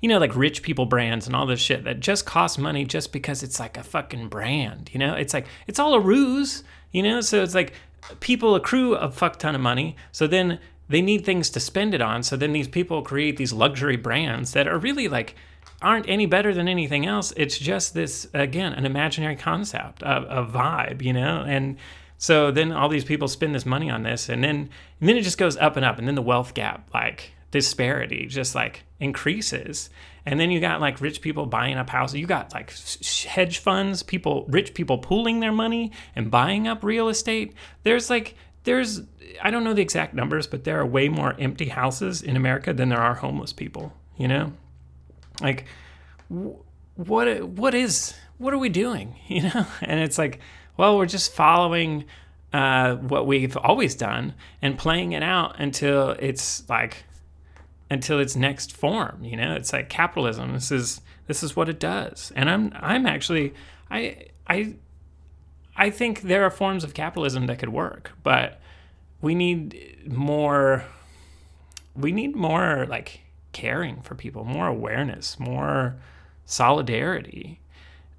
you 0.00 0.08
know, 0.08 0.18
like 0.18 0.34
rich 0.34 0.62
people 0.62 0.86
brands 0.86 1.26
and 1.26 1.36
all 1.36 1.44
this 1.44 1.60
shit 1.60 1.84
that 1.84 2.00
just 2.00 2.24
cost 2.24 2.58
money 2.58 2.86
just 2.86 3.12
because 3.12 3.42
it's 3.42 3.60
like 3.60 3.76
a 3.76 3.82
fucking 3.82 4.28
brand, 4.28 4.88
you 4.94 4.98
know? 4.98 5.12
It's 5.12 5.34
like, 5.34 5.46
it's 5.66 5.78
all 5.78 5.92
a 5.92 6.00
ruse, 6.00 6.64
you 6.90 7.02
know? 7.02 7.20
So 7.20 7.42
it's 7.42 7.54
like 7.54 7.74
people 8.20 8.54
accrue 8.54 8.94
a 8.94 9.10
fuck 9.10 9.38
ton 9.38 9.54
of 9.54 9.60
money. 9.60 9.94
So 10.10 10.26
then 10.26 10.60
they 10.88 11.02
need 11.02 11.24
things 11.24 11.50
to 11.50 11.60
spend 11.60 11.94
it 11.94 12.00
on. 12.00 12.22
So 12.22 12.36
then 12.36 12.52
these 12.52 12.68
people 12.68 13.02
create 13.02 13.36
these 13.36 13.52
luxury 13.52 13.96
brands 13.96 14.52
that 14.52 14.66
are 14.66 14.78
really 14.78 15.08
like, 15.08 15.34
aren't 15.80 16.08
any 16.08 16.26
better 16.26 16.52
than 16.52 16.68
anything 16.68 17.06
else. 17.06 17.32
It's 17.36 17.58
just 17.58 17.94
this, 17.94 18.28
again, 18.34 18.72
an 18.72 18.84
imaginary 18.84 19.36
concept, 19.36 20.02
a, 20.02 20.40
a 20.40 20.44
vibe, 20.44 21.02
you 21.02 21.12
know? 21.12 21.44
And 21.46 21.76
so 22.18 22.50
then 22.50 22.72
all 22.72 22.88
these 22.88 23.04
people 23.04 23.28
spend 23.28 23.54
this 23.54 23.64
money 23.64 23.88
on 23.88 24.02
this, 24.02 24.28
and 24.28 24.42
then 24.42 24.68
and 25.00 25.08
then 25.08 25.16
it 25.16 25.22
just 25.22 25.38
goes 25.38 25.56
up 25.56 25.76
and 25.76 25.84
up, 25.84 25.98
and 25.98 26.08
then 26.08 26.16
the 26.16 26.22
wealth 26.22 26.52
gap, 26.52 26.90
like 26.92 27.32
disparity, 27.52 28.26
just 28.26 28.56
like 28.56 28.82
increases. 28.98 29.88
And 30.26 30.38
then 30.38 30.50
you 30.50 30.60
got 30.60 30.80
like 30.80 31.00
rich 31.00 31.22
people 31.22 31.46
buying 31.46 31.78
up 31.78 31.88
houses. 31.88 32.18
You 32.18 32.26
got 32.26 32.52
like 32.52 32.74
hedge 33.24 33.58
funds, 33.58 34.02
people, 34.02 34.44
rich 34.48 34.74
people 34.74 34.98
pooling 34.98 35.40
their 35.40 35.52
money 35.52 35.92
and 36.14 36.30
buying 36.30 36.66
up 36.66 36.82
real 36.82 37.08
estate. 37.08 37.54
There's 37.84 38.10
like 38.10 38.34
there's 38.64 39.02
I 39.42 39.50
don't 39.50 39.64
know 39.64 39.74
the 39.74 39.82
exact 39.82 40.14
numbers, 40.14 40.46
but 40.46 40.64
there 40.64 40.78
are 40.80 40.86
way 40.86 41.08
more 41.08 41.34
empty 41.38 41.68
houses 41.68 42.22
in 42.22 42.36
America 42.36 42.72
than 42.72 42.88
there 42.88 43.00
are 43.00 43.14
homeless 43.14 43.52
people. 43.52 43.92
You 44.16 44.28
know, 44.28 44.52
like 45.40 45.66
what 46.28 47.42
what 47.44 47.74
is 47.74 48.14
what 48.38 48.52
are 48.52 48.58
we 48.58 48.68
doing 48.68 49.16
you 49.28 49.42
know? 49.42 49.66
And 49.82 50.00
it's 50.00 50.18
like 50.18 50.40
well 50.76 50.96
we're 50.96 51.06
just 51.06 51.32
following 51.32 52.04
uh, 52.52 52.96
what 52.96 53.26
we've 53.26 53.56
always 53.58 53.94
done 53.94 54.32
and 54.62 54.78
playing 54.78 55.12
it 55.12 55.22
out 55.22 55.60
until 55.60 56.10
it's 56.18 56.68
like 56.68 57.04
until 57.90 58.18
its 58.18 58.36
next 58.36 58.76
form 58.76 59.22
you 59.22 59.36
know? 59.36 59.54
It's 59.54 59.72
like 59.72 59.88
capitalism. 59.88 60.52
This 60.52 60.70
is 60.70 61.00
this 61.26 61.42
is 61.42 61.54
what 61.54 61.68
it 61.68 61.78
does. 61.78 62.32
And 62.34 62.50
i'm 62.50 62.72
i'm 62.74 63.06
actually 63.06 63.54
i 63.90 64.26
i 64.46 64.74
i 65.78 65.88
think 65.88 66.22
there 66.22 66.44
are 66.44 66.50
forms 66.50 66.84
of 66.84 66.92
capitalism 66.92 67.46
that 67.46 67.58
could 67.58 67.70
work 67.70 68.12
but 68.22 68.60
we 69.20 69.34
need 69.34 70.06
more 70.06 70.84
we 71.98 72.12
need 72.12 72.36
more 72.36 72.86
like 72.88 73.20
caring 73.52 74.00
for 74.02 74.14
people, 74.14 74.44
more 74.44 74.68
awareness, 74.68 75.38
more 75.38 75.96
solidarity. 76.44 77.60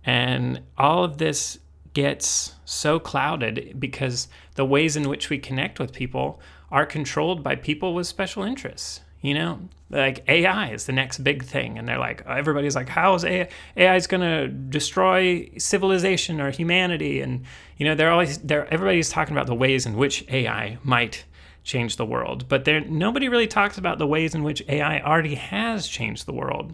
And 0.04 0.62
all 0.78 1.04
of 1.04 1.18
this 1.18 1.60
gets 1.94 2.56
so 2.66 3.00
clouded 3.00 3.80
because 3.80 4.28
the 4.56 4.66
ways 4.66 4.96
in 4.96 5.08
which 5.08 5.30
we 5.30 5.38
connect 5.38 5.80
with 5.80 5.94
people 5.94 6.40
are 6.72 6.86
controlled 6.86 7.42
by 7.42 7.56
people 7.56 7.94
with 7.94 8.06
special 8.06 8.44
interests. 8.44 9.02
You 9.22 9.34
know, 9.34 9.60
like 9.90 10.24
AI 10.30 10.72
is 10.72 10.86
the 10.86 10.94
next 10.94 11.20
big 11.20 11.44
thing, 11.44 11.78
and 11.78 11.88
they're 11.88 12.00
like, 12.00 12.26
everybody's 12.26 12.76
like, 12.76 12.88
how 12.88 13.16
is 13.16 13.26
AI? 13.26 13.50
AI 13.76 13.96
is 13.96 14.08
going 14.08 14.22
to 14.22 14.48
destroy 14.48 15.50
civilization 15.58 16.40
or 16.40 16.52
humanity? 16.52 17.20
And 17.20 17.44
you 17.78 17.86
know, 17.86 17.96
they're 17.96 18.12
always 18.12 18.38
they're 18.38 18.72
everybody's 18.74 19.10
talking 19.10 19.36
about 19.36 19.48
the 19.48 19.56
ways 19.56 19.86
in 19.86 19.98
which 19.98 20.26
AI 20.30 20.78
might 20.84 21.26
change 21.64 21.98
the 21.98 22.06
world. 22.06 22.48
But 22.48 22.66
there 22.66 22.80
nobody 22.82 23.28
really 23.28 23.48
talks 23.48 23.78
about 23.78 23.98
the 23.98 24.08
ways 24.08 24.34
in 24.34 24.44
which 24.44 24.64
AI 24.70 25.02
already 25.02 25.36
has 25.36 25.88
changed 25.88 26.26
the 26.26 26.34
world. 26.34 26.74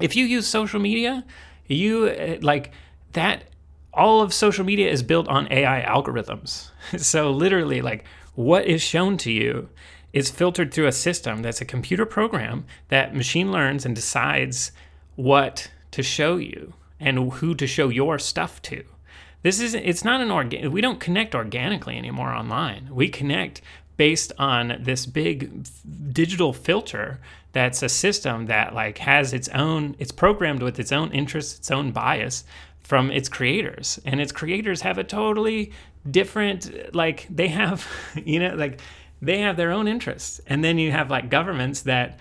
If 0.00 0.16
you 0.16 0.24
use 0.24 0.48
social 0.48 0.80
media, 0.80 1.24
you 1.66 2.06
uh, 2.06 2.36
like 2.40 2.72
that 3.12 3.44
all 3.94 4.20
of 4.20 4.32
social 4.32 4.64
media 4.64 4.90
is 4.90 5.02
built 5.02 5.28
on 5.28 5.46
AI 5.52 5.82
algorithms. 5.82 6.70
so 6.96 7.30
literally 7.30 7.82
like 7.82 8.04
what 8.34 8.66
is 8.66 8.82
shown 8.82 9.16
to 9.18 9.30
you 9.30 9.68
is 10.12 10.30
filtered 10.30 10.72
through 10.72 10.86
a 10.86 10.92
system 10.92 11.42
that's 11.42 11.60
a 11.60 11.66
computer 11.66 12.06
program 12.06 12.64
that 12.88 13.14
machine 13.14 13.50
learns 13.50 13.86
and 13.86 13.94
decides 13.94 14.72
what 15.16 15.70
to 15.90 16.02
show 16.02 16.36
you 16.36 16.74
and 17.00 17.32
who 17.34 17.54
to 17.54 17.66
show 17.66 17.88
your 17.88 18.18
stuff 18.18 18.60
to. 18.62 18.84
This 19.42 19.60
is 19.60 19.74
it's 19.74 20.04
not 20.04 20.20
an 20.20 20.30
organ 20.30 20.70
we 20.70 20.80
don't 20.80 21.00
connect 21.00 21.34
organically 21.34 21.96
anymore 21.96 22.32
online. 22.32 22.88
We 22.90 23.08
connect 23.08 23.60
based 23.96 24.32
on 24.38 24.78
this 24.80 25.04
big 25.06 25.66
digital 26.12 26.52
filter 26.52 27.20
that's 27.52 27.82
a 27.82 27.88
system 27.88 28.46
that 28.46 28.74
like 28.74 28.98
has 28.98 29.32
its 29.32 29.48
own 29.50 29.94
it's 29.98 30.12
programmed 30.12 30.62
with 30.62 30.78
its 30.80 30.92
own 30.92 31.10
interests 31.12 31.58
its 31.58 31.70
own 31.70 31.92
bias 31.92 32.44
from 32.80 33.10
its 33.10 33.28
creators 33.28 34.00
and 34.04 34.20
its 34.20 34.32
creators 34.32 34.80
have 34.80 34.98
a 34.98 35.04
totally 35.04 35.72
different 36.10 36.94
like 36.94 37.26
they 37.28 37.48
have 37.48 37.86
you 38.24 38.38
know 38.38 38.54
like 38.54 38.80
they 39.22 39.38
have 39.38 39.56
their 39.56 39.70
own 39.70 39.88
interests 39.88 40.40
and 40.46 40.62
then 40.62 40.76
you 40.78 40.90
have 40.90 41.10
like 41.10 41.30
governments 41.30 41.82
that 41.82 42.18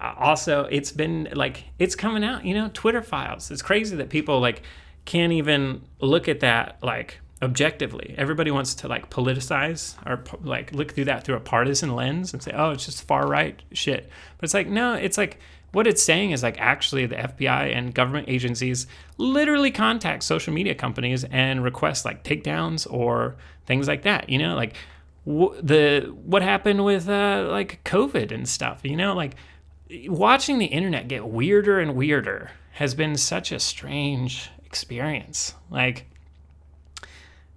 uh, 0.00 0.14
also 0.16 0.64
it's 0.70 0.92
been 0.92 1.28
like 1.34 1.64
it's 1.78 1.94
coming 1.94 2.24
out 2.24 2.44
you 2.44 2.54
know 2.54 2.70
twitter 2.72 3.02
files 3.02 3.50
it's 3.50 3.62
crazy 3.62 3.96
that 3.96 4.08
people 4.08 4.40
like 4.40 4.62
can't 5.04 5.32
even 5.32 5.82
look 6.00 6.28
at 6.28 6.40
that 6.40 6.78
like 6.82 7.18
objectively. 7.42 8.14
Everybody 8.16 8.50
wants 8.50 8.74
to 8.76 8.88
like 8.88 9.10
politicize 9.10 9.94
or 10.06 10.22
like 10.42 10.72
look 10.72 10.92
through 10.92 11.06
that 11.06 11.24
through 11.24 11.36
a 11.36 11.40
partisan 11.40 11.94
lens 11.94 12.32
and 12.32 12.42
say, 12.42 12.52
oh, 12.54 12.70
it's 12.70 12.86
just 12.86 13.06
far 13.06 13.26
right 13.26 13.60
shit. 13.72 14.08
But 14.38 14.44
it's 14.44 14.54
like, 14.54 14.68
no, 14.68 14.94
it's 14.94 15.18
like 15.18 15.38
what 15.72 15.86
it's 15.86 16.02
saying 16.02 16.30
is 16.30 16.42
like 16.42 16.58
actually 16.58 17.06
the 17.06 17.16
FBI 17.16 17.74
and 17.74 17.94
government 17.94 18.28
agencies 18.28 18.86
literally 19.18 19.70
contact 19.70 20.22
social 20.22 20.52
media 20.52 20.74
companies 20.74 21.24
and 21.24 21.62
request 21.62 22.04
like 22.04 22.24
takedowns 22.24 22.86
or 22.90 23.36
things 23.66 23.86
like 23.86 24.02
that. 24.02 24.30
You 24.30 24.38
know, 24.38 24.54
like 24.54 24.74
the 25.26 26.14
what 26.24 26.42
happened 26.42 26.84
with 26.84 27.08
uh, 27.08 27.48
like 27.50 27.82
COVID 27.84 28.30
and 28.30 28.48
stuff. 28.48 28.80
You 28.84 28.96
know, 28.96 29.14
like 29.14 29.34
watching 30.08 30.58
the 30.58 30.66
internet 30.66 31.08
get 31.08 31.26
weirder 31.26 31.80
and 31.80 31.96
weirder 31.96 32.52
has 32.72 32.94
been 32.94 33.16
such 33.16 33.50
a 33.52 33.58
strange 33.58 34.50
experience. 34.64 35.54
Like 35.70 36.06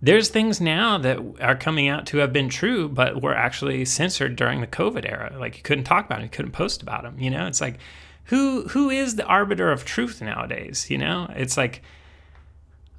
there's 0.01 0.29
things 0.29 0.59
now 0.59 0.97
that 0.97 1.19
are 1.41 1.55
coming 1.55 1.88
out 1.88 2.07
to 2.07 2.17
have 2.17 2.33
been 2.33 2.49
true, 2.49 2.89
but 2.89 3.21
were 3.21 3.35
actually 3.35 3.85
censored 3.85 4.35
during 4.35 4.61
the 4.61 4.67
COVID 4.67 5.09
era. 5.09 5.35
Like 5.38 5.57
you 5.57 5.63
couldn't 5.63 5.83
talk 5.83 6.05
about 6.05 6.15
them, 6.15 6.23
you 6.23 6.29
couldn't 6.29 6.53
post 6.53 6.81
about 6.81 7.03
them. 7.03 7.19
You 7.19 7.29
know, 7.29 7.45
it's 7.45 7.61
like 7.61 7.77
who 8.25 8.67
who 8.69 8.89
is 8.89 9.15
the 9.15 9.25
arbiter 9.25 9.71
of 9.71 9.85
truth 9.85 10.21
nowadays? 10.21 10.89
You 10.89 10.97
know, 10.97 11.31
it's 11.35 11.55
like 11.55 11.83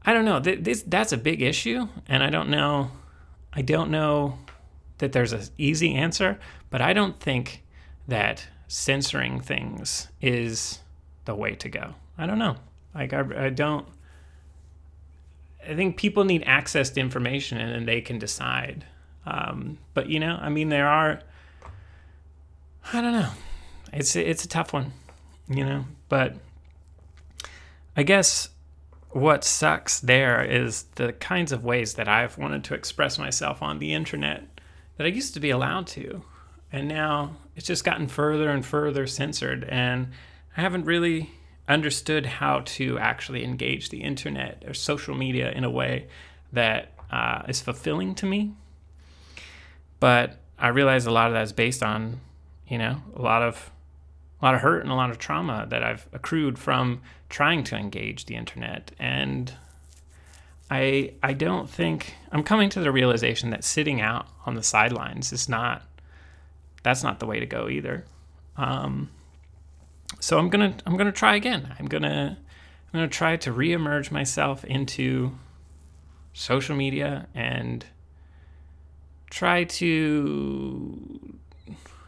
I 0.04 0.12
don't 0.12 0.24
know. 0.24 0.38
This 0.38 0.82
that's 0.86 1.12
a 1.12 1.18
big 1.18 1.42
issue, 1.42 1.88
and 2.06 2.22
I 2.22 2.30
don't 2.30 2.50
know. 2.50 2.92
I 3.52 3.62
don't 3.62 3.90
know 3.90 4.38
that 5.00 5.12
there's 5.12 5.32
an 5.32 5.42
easy 5.58 5.94
answer, 5.94 6.38
but 6.70 6.80
I 6.80 6.92
don't 6.92 7.18
think 7.18 7.62
that 8.08 8.46
censoring 8.68 9.40
things 9.40 10.08
is 10.22 10.78
the 11.24 11.34
way 11.34 11.54
to 11.56 11.68
go. 11.68 11.94
I 12.16 12.26
don't 12.26 12.38
know. 12.38 12.56
Like 12.94 13.12
I, 13.12 13.46
I 13.46 13.50
don't. 13.50 13.86
I 15.68 15.74
think 15.74 15.96
people 15.98 16.24
need 16.24 16.42
access 16.46 16.90
to 16.90 17.00
information 17.00 17.58
and 17.58 17.74
then 17.74 17.84
they 17.84 18.00
can 18.00 18.18
decide. 18.18 18.86
Um, 19.26 19.78
but 19.92 20.08
you 20.08 20.20
know, 20.20 20.38
I 20.40 20.48
mean, 20.48 20.68
there 20.68 20.88
are. 20.88 21.20
I 22.92 23.00
don't 23.00 23.12
know. 23.12 23.30
It's 23.92 24.16
it's 24.16 24.44
a 24.44 24.48
tough 24.48 24.72
one, 24.72 24.92
you 25.48 25.64
know. 25.64 25.84
But 26.08 26.36
I 27.96 28.02
guess 28.02 28.48
what 29.10 29.44
sucks 29.44 30.00
there 30.00 30.42
is 30.42 30.84
the 30.94 31.12
kinds 31.12 31.52
of 31.52 31.64
ways 31.64 31.94
that 31.94 32.08
I've 32.08 32.38
wanted 32.38 32.64
to 32.64 32.74
express 32.74 33.18
myself 33.18 33.62
on 33.62 33.78
the 33.78 33.92
internet 33.92 34.44
that 35.00 35.06
I 35.06 35.10
used 35.12 35.32
to 35.32 35.40
be 35.40 35.48
allowed 35.48 35.86
to. 35.86 36.22
And 36.70 36.86
now 36.86 37.34
it's 37.56 37.66
just 37.66 37.84
gotten 37.84 38.06
further 38.06 38.50
and 38.50 38.62
further 38.62 39.06
censored. 39.06 39.64
And 39.64 40.08
I 40.54 40.60
haven't 40.60 40.84
really 40.84 41.30
understood 41.66 42.26
how 42.26 42.60
to 42.66 42.98
actually 42.98 43.42
engage 43.42 43.88
the 43.88 44.02
internet 44.02 44.62
or 44.66 44.74
social 44.74 45.14
media 45.14 45.52
in 45.52 45.64
a 45.64 45.70
way 45.70 46.08
that 46.52 46.92
uh, 47.10 47.44
is 47.48 47.62
fulfilling 47.62 48.14
to 48.16 48.26
me. 48.26 48.52
But 50.00 50.36
I 50.58 50.68
realize 50.68 51.06
a 51.06 51.10
lot 51.10 51.28
of 51.28 51.32
that 51.32 51.44
is 51.44 51.54
based 51.54 51.82
on, 51.82 52.20
you 52.68 52.76
know, 52.76 53.00
a 53.16 53.22
lot 53.22 53.40
of 53.40 53.70
a 54.42 54.44
lot 54.44 54.54
of 54.54 54.60
hurt 54.60 54.82
and 54.82 54.92
a 54.92 54.96
lot 54.96 55.08
of 55.08 55.16
trauma 55.16 55.66
that 55.70 55.82
I've 55.82 56.06
accrued 56.12 56.58
from 56.58 57.00
trying 57.30 57.64
to 57.64 57.76
engage 57.76 58.26
the 58.26 58.34
internet. 58.34 58.92
And 58.98 59.54
I 60.70 61.14
I 61.22 61.32
don't 61.32 61.68
think 61.68 62.14
I'm 62.30 62.42
coming 62.42 62.70
to 62.70 62.80
the 62.80 62.92
realization 62.92 63.50
that 63.50 63.64
sitting 63.64 64.00
out 64.00 64.28
on 64.46 64.54
the 64.54 64.62
sidelines 64.62 65.32
is 65.32 65.48
not 65.48 65.82
that's 66.82 67.02
not 67.02 67.18
the 67.18 67.26
way 67.26 67.40
to 67.40 67.46
go 67.46 67.68
either. 67.68 68.04
Um, 68.56 69.10
so 70.20 70.38
I'm 70.38 70.48
gonna 70.48 70.74
I'm 70.86 70.96
gonna 70.96 71.12
try 71.12 71.36
again. 71.36 71.74
I'm 71.78 71.86
gonna 71.86 72.38
I'm 72.38 72.98
gonna 72.98 73.08
try 73.08 73.36
to 73.38 73.52
reemerge 73.52 74.10
myself 74.10 74.64
into 74.64 75.32
social 76.32 76.76
media 76.76 77.26
and 77.34 77.84
try 79.30 79.64
to 79.64 81.38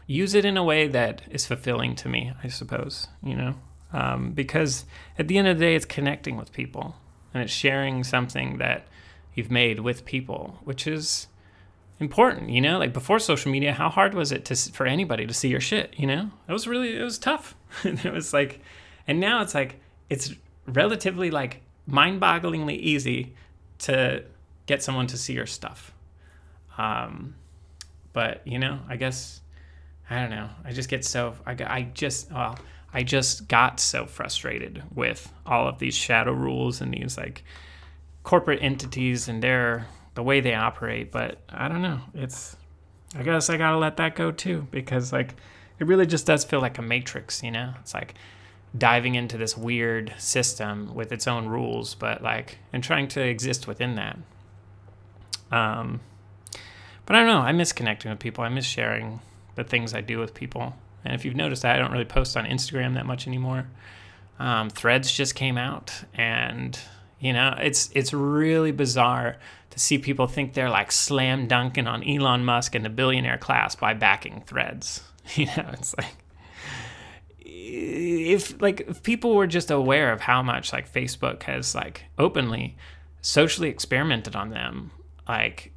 use 0.07 0.33
it 0.33 0.45
in 0.45 0.57
a 0.57 0.63
way 0.63 0.87
that 0.87 1.21
is 1.31 1.45
fulfilling 1.45 1.95
to 1.95 2.09
me, 2.09 2.33
I 2.43 2.47
suppose, 2.47 3.07
you 3.23 3.35
know? 3.35 3.55
Um, 3.93 4.31
because 4.31 4.85
at 5.17 5.27
the 5.27 5.37
end 5.37 5.47
of 5.47 5.57
the 5.57 5.65
day, 5.65 5.75
it's 5.75 5.85
connecting 5.85 6.35
with 6.35 6.51
people 6.51 6.95
and 7.33 7.43
it's 7.43 7.53
sharing 7.53 8.03
something 8.03 8.57
that 8.57 8.87
you've 9.33 9.51
made 9.51 9.79
with 9.79 10.05
people, 10.05 10.59
which 10.63 10.87
is 10.87 11.27
important, 11.99 12.49
you 12.49 12.61
know? 12.61 12.77
Like 12.77 12.93
before 12.93 13.19
social 13.19 13.51
media, 13.51 13.73
how 13.73 13.89
hard 13.89 14.13
was 14.13 14.31
it 14.31 14.45
to 14.45 14.55
for 14.55 14.85
anybody 14.85 15.25
to 15.25 15.33
see 15.33 15.49
your 15.49 15.61
shit, 15.61 15.93
you 15.97 16.07
know? 16.07 16.29
It 16.47 16.51
was 16.51 16.67
really 16.67 16.95
it 16.95 17.03
was 17.03 17.17
tough. 17.17 17.55
it 17.83 18.13
was 18.13 18.33
like 18.33 18.59
and 19.07 19.19
now 19.19 19.41
it's 19.41 19.55
like 19.55 19.79
it's 20.09 20.33
relatively 20.67 21.31
like 21.31 21.61
mind-bogglingly 21.87 22.77
easy 22.77 23.33
to 23.79 24.23
get 24.65 24.81
someone 24.83 25.07
to 25.07 25.17
see 25.17 25.33
your 25.33 25.47
stuff. 25.47 25.93
Um 26.77 27.35
but, 28.13 28.45
you 28.45 28.59
know, 28.59 28.79
I 28.87 28.95
guess 28.95 29.41
I 30.09 30.19
don't 30.19 30.29
know. 30.29 30.49
I 30.63 30.71
just 30.71 30.89
get 30.89 31.03
so 31.03 31.35
I 31.45 31.51
I 31.51 31.89
just 31.93 32.31
well, 32.31 32.57
I 32.93 33.03
just 33.03 33.47
got 33.47 33.79
so 33.79 34.05
frustrated 34.05 34.83
with 34.93 35.31
all 35.45 35.67
of 35.67 35.79
these 35.79 35.95
shadow 35.95 36.31
rules 36.31 36.79
and 36.79 36.93
these 36.93 37.17
like 37.17 37.43
corporate 38.21 38.61
entities 38.61 39.27
and 39.27 39.41
their 39.41 39.87
the 40.13 40.23
way 40.23 40.41
they 40.41 40.53
operate. 40.53 41.11
But 41.11 41.39
I 41.49 41.67
don't 41.67 41.81
know. 41.81 42.01
It's 42.13 42.55
I 43.15 43.23
guess 43.23 43.49
I 43.49 43.57
gotta 43.57 43.77
let 43.77 43.97
that 43.97 44.15
go 44.15 44.31
too 44.31 44.67
because 44.71 45.11
like 45.11 45.35
it 45.79 45.87
really 45.87 46.05
just 46.05 46.27
does 46.27 46.43
feel 46.43 46.61
like 46.61 46.77
a 46.77 46.83
matrix. 46.83 47.41
You 47.41 47.51
know, 47.51 47.73
it's 47.79 47.93
like 47.93 48.13
diving 48.77 49.15
into 49.15 49.37
this 49.37 49.57
weird 49.57 50.13
system 50.17 50.93
with 50.93 51.11
its 51.11 51.27
own 51.27 51.47
rules, 51.47 51.95
but 51.95 52.21
like 52.21 52.59
and 52.71 52.83
trying 52.83 53.07
to 53.09 53.21
exist 53.21 53.67
within 53.67 53.95
that. 53.95 54.19
Um, 55.51 56.01
but 57.05 57.15
I 57.15 57.19
don't 57.19 57.27
know. 57.27 57.39
I 57.39 57.51
miss 57.51 57.73
connecting 57.73 58.11
with 58.11 58.19
people. 58.19 58.43
I 58.43 58.49
miss 58.49 58.65
sharing 58.65 59.19
the 59.55 59.63
things 59.63 59.93
I 59.93 60.01
do 60.01 60.19
with 60.19 60.33
people. 60.33 60.75
And 61.05 61.13
if 61.13 61.25
you've 61.25 61.35
noticed, 61.35 61.63
that, 61.63 61.75
I 61.75 61.79
don't 61.79 61.91
really 61.91 62.05
post 62.05 62.37
on 62.37 62.45
Instagram 62.45 62.93
that 62.95 63.05
much 63.05 63.27
anymore. 63.27 63.67
Um, 64.39 64.69
Threads 64.69 65.11
just 65.11 65.35
came 65.35 65.57
out, 65.57 65.91
and 66.13 66.77
you 67.19 67.33
know, 67.33 67.55
it's 67.59 67.89
it's 67.93 68.13
really 68.13 68.71
bizarre 68.71 69.37
to 69.69 69.79
see 69.79 69.97
people 69.97 70.27
think 70.27 70.53
they're 70.53 70.69
like 70.69 70.91
slam 70.91 71.47
dunking 71.47 71.87
on 71.87 72.03
Elon 72.03 72.45
Musk 72.45 72.75
and 72.75 72.85
the 72.85 72.89
billionaire 72.89 73.37
class 73.37 73.75
by 73.75 73.93
backing 73.93 74.43
Threads. 74.45 75.01
You 75.35 75.45
know, 75.45 75.69
it's 75.71 75.95
like 75.97 76.17
if 77.39 78.61
like 78.61 78.81
if 78.81 79.03
people 79.03 79.35
were 79.35 79.47
just 79.47 79.71
aware 79.71 80.11
of 80.11 80.21
how 80.21 80.43
much 80.43 80.73
like 80.73 80.91
Facebook 80.91 81.43
has 81.43 81.73
like 81.73 82.03
openly 82.17 82.75
socially 83.21 83.69
experimented 83.69 84.35
on 84.35 84.49
them, 84.49 84.91
like 85.27 85.72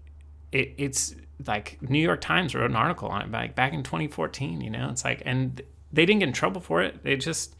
it, 0.52 0.74
it's 0.78 1.14
like 1.46 1.78
New 1.82 1.98
York 1.98 2.20
Times 2.20 2.54
wrote 2.54 2.70
an 2.70 2.76
article 2.76 3.09
on 3.09 3.22
it 3.22 3.30
back 3.30 3.54
back 3.54 3.72
in 3.72 3.82
2014. 3.82 4.61
You 4.61 4.70
know, 4.70 4.88
it's 4.90 5.04
like, 5.04 5.22
and 5.24 5.61
they 5.92 6.06
didn't 6.06 6.20
get 6.20 6.28
in 6.28 6.35
trouble 6.35 6.61
for 6.61 6.82
it. 6.82 7.02
They 7.02 7.16
just 7.16 7.54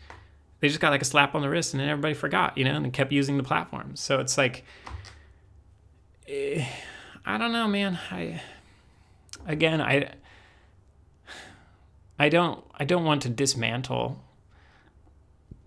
they 0.61 0.69
just 0.69 0.81
got 0.81 0.91
like 0.91 1.03
a 1.03 1.07
slap 1.07 1.35
on 1.35 1.43
the 1.43 1.51
wrist, 1.51 1.75
and 1.75 1.81
then 1.81 1.89
everybody 1.89 2.15
forgot. 2.15 2.57
You 2.57 2.65
know, 2.65 2.77
and 2.77 2.93
kept 2.93 3.13
using 3.13 3.37
the 3.37 3.43
platform. 3.43 3.97
So 3.97 4.21
it's 4.21 4.39
like, 4.39 4.65
eh, 6.29 6.67
I 7.25 7.39
don't 7.39 7.53
know, 7.53 7.69
man. 7.69 7.99
I 8.11 8.41
again, 9.47 9.81
I 9.81 10.13
I 12.19 12.29
don't 12.29 12.65
I 12.75 12.85
don't 12.85 13.05
want 13.05 13.23
to 13.23 13.29
dismantle 13.29 14.23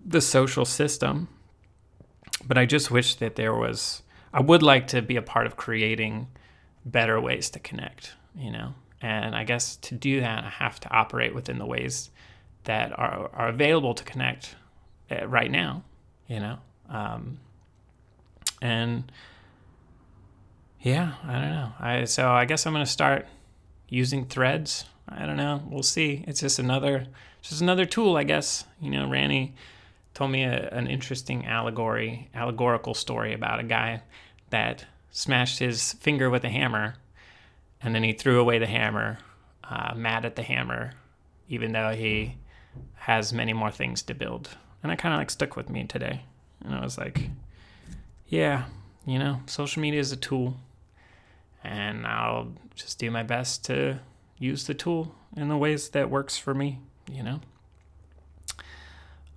the 0.04 0.22
social 0.22 0.66
system, 0.66 1.28
but 2.46 2.58
I 2.58 2.66
just 2.66 2.90
wish 2.90 3.16
that 3.16 3.36
there 3.36 3.54
was. 3.54 4.02
I 4.32 4.42
would 4.42 4.62
like 4.62 4.88
to 4.88 5.02
be 5.02 5.16
a 5.16 5.24
part 5.24 5.48
of 5.48 5.58
creating 5.58 6.28
better 6.86 7.20
ways 7.20 7.50
to 7.52 7.60
connect, 7.60 8.14
you 8.36 8.52
know? 8.52 8.74
And 9.02 9.36
I 9.36 9.44
guess 9.44 9.78
to 9.78 9.96
do 9.96 10.20
that, 10.20 10.44
I 10.44 10.50
have 10.50 10.80
to 10.82 10.90
operate 10.90 11.34
within 11.34 11.58
the 11.58 11.66
ways 11.66 12.10
that 12.66 12.98
are, 12.98 13.30
are 13.34 13.48
available 13.48 13.94
to 13.94 14.04
connect 14.04 14.56
uh, 15.10 15.28
right 15.28 15.50
now, 15.50 15.84
you 16.28 16.40
know? 16.40 16.58
Um, 16.90 17.40
and 18.62 19.12
yeah, 20.82 21.14
I 21.24 21.34
don't 21.34 21.50
know. 21.50 21.72
I, 21.80 22.04
so 22.06 22.30
I 22.30 22.46
guess 22.46 22.66
I'm 22.66 22.74
going 22.74 22.86
to 22.86 22.92
start 22.92 23.28
using 23.88 24.26
threads. 24.26 24.86
I 25.08 25.26
don't 25.26 25.38
know. 25.38 25.64
We'll 25.70 25.84
see. 25.84 26.24
It's 26.28 26.42
just 26.42 26.60
another, 26.60 27.08
just 27.42 27.62
another 27.62 27.86
tool, 27.86 28.16
I 28.16 28.24
guess. 28.24 28.66
You 28.82 28.92
know, 28.92 29.10
Ranny 29.10 29.56
told 30.14 30.32
me 30.32 30.44
a, 30.44 30.70
an 30.70 30.88
interesting 30.88 31.46
allegory, 31.46 32.30
allegorical 32.34 32.94
story 32.94 33.34
about 33.34 33.60
a 33.60 33.64
guy 33.64 34.02
that 34.50 34.86
smashed 35.12 35.60
his 35.60 35.94
finger 35.94 36.30
with 36.30 36.44
a 36.44 36.50
hammer, 36.50 36.96
and 37.82 37.96
then 37.96 38.04
he 38.04 38.14
threw 38.14 38.40
away 38.40 38.60
the 38.60 38.68
hammer, 38.68 39.20
uh, 39.64 39.94
mad 39.96 40.26
at 40.26 40.36
the 40.36 40.44
hammer, 40.44 40.94
even 41.48 41.72
though 41.72 41.92
he 41.92 42.38
has 42.96 43.34
many 43.34 43.54
more 43.54 43.72
things 43.72 44.02
to 44.04 44.14
build. 44.14 44.50
And 44.82 44.92
that 44.92 45.00
kind 45.00 45.14
of 45.14 45.20
like 45.20 45.30
stuck 45.30 45.56
with 45.56 45.70
me 45.70 45.86
today. 45.86 46.24
And 46.64 46.76
I 46.76 46.82
was 46.82 46.98
like, 46.98 47.30
yeah, 48.28 48.66
you 49.06 49.20
know, 49.20 49.42
social 49.46 49.82
media 49.82 50.00
is 50.00 50.12
a 50.12 50.18
tool, 50.18 50.58
and 51.64 52.06
I'll 52.06 52.54
just 52.76 53.00
do 53.00 53.10
my 53.12 53.24
best 53.24 53.66
to 53.66 54.00
use 54.38 54.68
the 54.68 54.74
tool 54.74 55.16
in 55.36 55.50
the 55.50 55.58
ways 55.58 55.90
that 55.90 56.10
works 56.10 56.38
for 56.38 56.54
me, 56.54 56.80
you 57.12 57.24
know. 57.24 57.42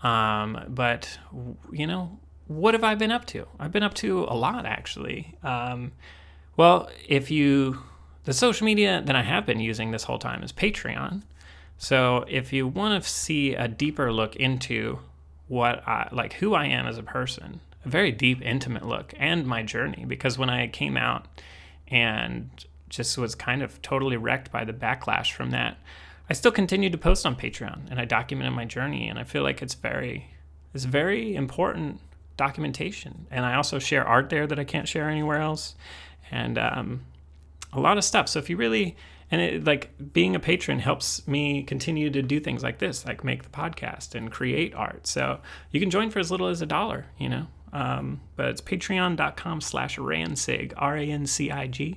Um, 0.09 0.65
but 0.69 1.19
you 1.71 1.87
know, 1.87 2.19
what 2.57 2.75
have 2.75 2.85
I 2.85 2.95
been 2.95 3.11
up 3.11 3.25
to? 3.27 3.47
I've 3.59 3.73
been 3.73 3.83
up 3.83 3.95
to 3.95 4.25
a 4.25 4.35
lot, 4.35 4.67
actually. 4.67 5.35
Um, 5.43 5.93
well, 6.57 6.91
if 7.09 7.31
you, 7.31 7.83
the 8.25 8.33
social 8.33 8.65
media 8.65 9.03
that 9.05 9.17
I 9.17 9.23
have 9.23 9.47
been 9.47 9.61
using 9.61 9.91
this 9.91 10.05
whole 10.05 10.19
time 10.19 10.43
is 10.43 10.53
Patreon. 10.53 11.23
So 11.79 12.25
if 12.29 12.53
you 12.53 12.69
want 12.69 13.03
to 13.03 13.09
see 13.09 13.55
a 13.55 13.67
deeper 13.67 14.13
look 14.13 14.37
into 14.37 15.01
what 15.49 15.87
I, 15.87 16.09
like 16.13 16.35
who 16.35 16.55
I 16.55 16.67
am 16.67 16.87
as 16.87 16.99
a 16.99 17.03
person, 17.03 17.61
a 17.85 17.89
very 17.89 18.13
deep, 18.13 18.41
intimate 18.43 18.87
look, 18.87 19.13
and 19.19 19.47
my 19.47 19.63
journey, 19.63 20.05
because 20.07 20.39
when 20.39 20.51
I 20.51 20.69
came 20.69 20.97
out 20.97 21.27
and 21.89 22.51
just 22.89 23.19
was 23.19 23.35
kind 23.35 23.63
of 23.63 23.81
totally 23.83 24.17
wrecked 24.17 24.53
by 24.53 24.65
the 24.65 24.73
backlash 24.73 25.33
from 25.33 25.51
that, 25.51 25.79
I 26.31 26.35
still 26.35 26.53
continued 26.53 26.93
to 26.93 26.99
post 26.99 27.27
on 27.27 27.35
Patreon 27.35 27.91
and 27.91 27.99
I 27.99 28.05
documented 28.05 28.55
my 28.55 28.65
journey, 28.65 29.09
and 29.09 29.19
I 29.19 29.25
feel 29.25 29.43
like 29.43 29.61
it's 29.61 29.75
very, 29.75 30.29
it's 30.73 30.85
very 30.85 31.35
important 31.35 32.01
documentation. 32.37 33.27
And 33.31 33.45
I 33.45 33.55
also 33.55 33.79
share 33.79 34.07
art 34.07 34.31
there 34.31 34.47
that 34.47 34.59
I 34.59 34.65
can't 34.65 34.89
share 34.89 35.09
anywhere 35.09 35.41
else, 35.41 35.75
and 36.31 36.59
um, 36.59 37.03
a 37.73 37.81
lot 37.81 37.99
of 37.99 38.05
stuff. 38.05 38.29
So 38.29 38.39
if 38.39 38.51
you 38.51 38.57
really 38.57 38.97
and 39.33 39.41
it, 39.41 39.65
like 39.65 39.91
being 40.13 40.37
a 40.37 40.41
patron 40.41 40.79
helps 40.79 41.27
me 41.27 41.63
continue 41.63 42.11
to 42.11 42.21
do 42.21 42.39
things 42.39 42.63
like 42.63 42.79
this, 42.79 43.07
like 43.07 43.25
make 43.25 43.43
the 43.43 43.49
podcast 43.49 44.15
and 44.15 44.31
create 44.31 44.75
art. 44.75 45.07
So 45.07 45.41
you 45.71 45.81
can 45.81 45.89
join 45.89 46.11
for 46.11 46.19
as 46.19 46.31
little 46.31 46.49
as 46.49 46.61
a 46.61 46.67
dollar, 46.67 47.07
you 47.19 47.31
know. 47.31 47.47
Um, 47.73 48.21
but 48.37 48.49
it's 48.49 48.61
patreon.com 48.61 49.63
slash 49.63 49.97
rancig, 49.97 50.75
R 50.77 50.99
A 50.99 51.11
N 51.11 51.27
C 51.27 51.51
I 51.51 51.67
G. 51.67 51.97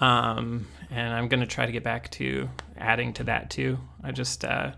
Um, 0.00 0.66
and 0.90 1.14
I'm 1.14 1.28
going 1.28 1.40
to 1.40 1.46
try 1.46 1.66
to 1.66 1.72
get 1.72 1.84
back 1.84 2.10
to 2.12 2.50
adding 2.76 3.12
to 3.14 3.24
that 3.24 3.50
too. 3.50 3.78
I 4.02 4.10
just, 4.10 4.44
uh, 4.44 4.72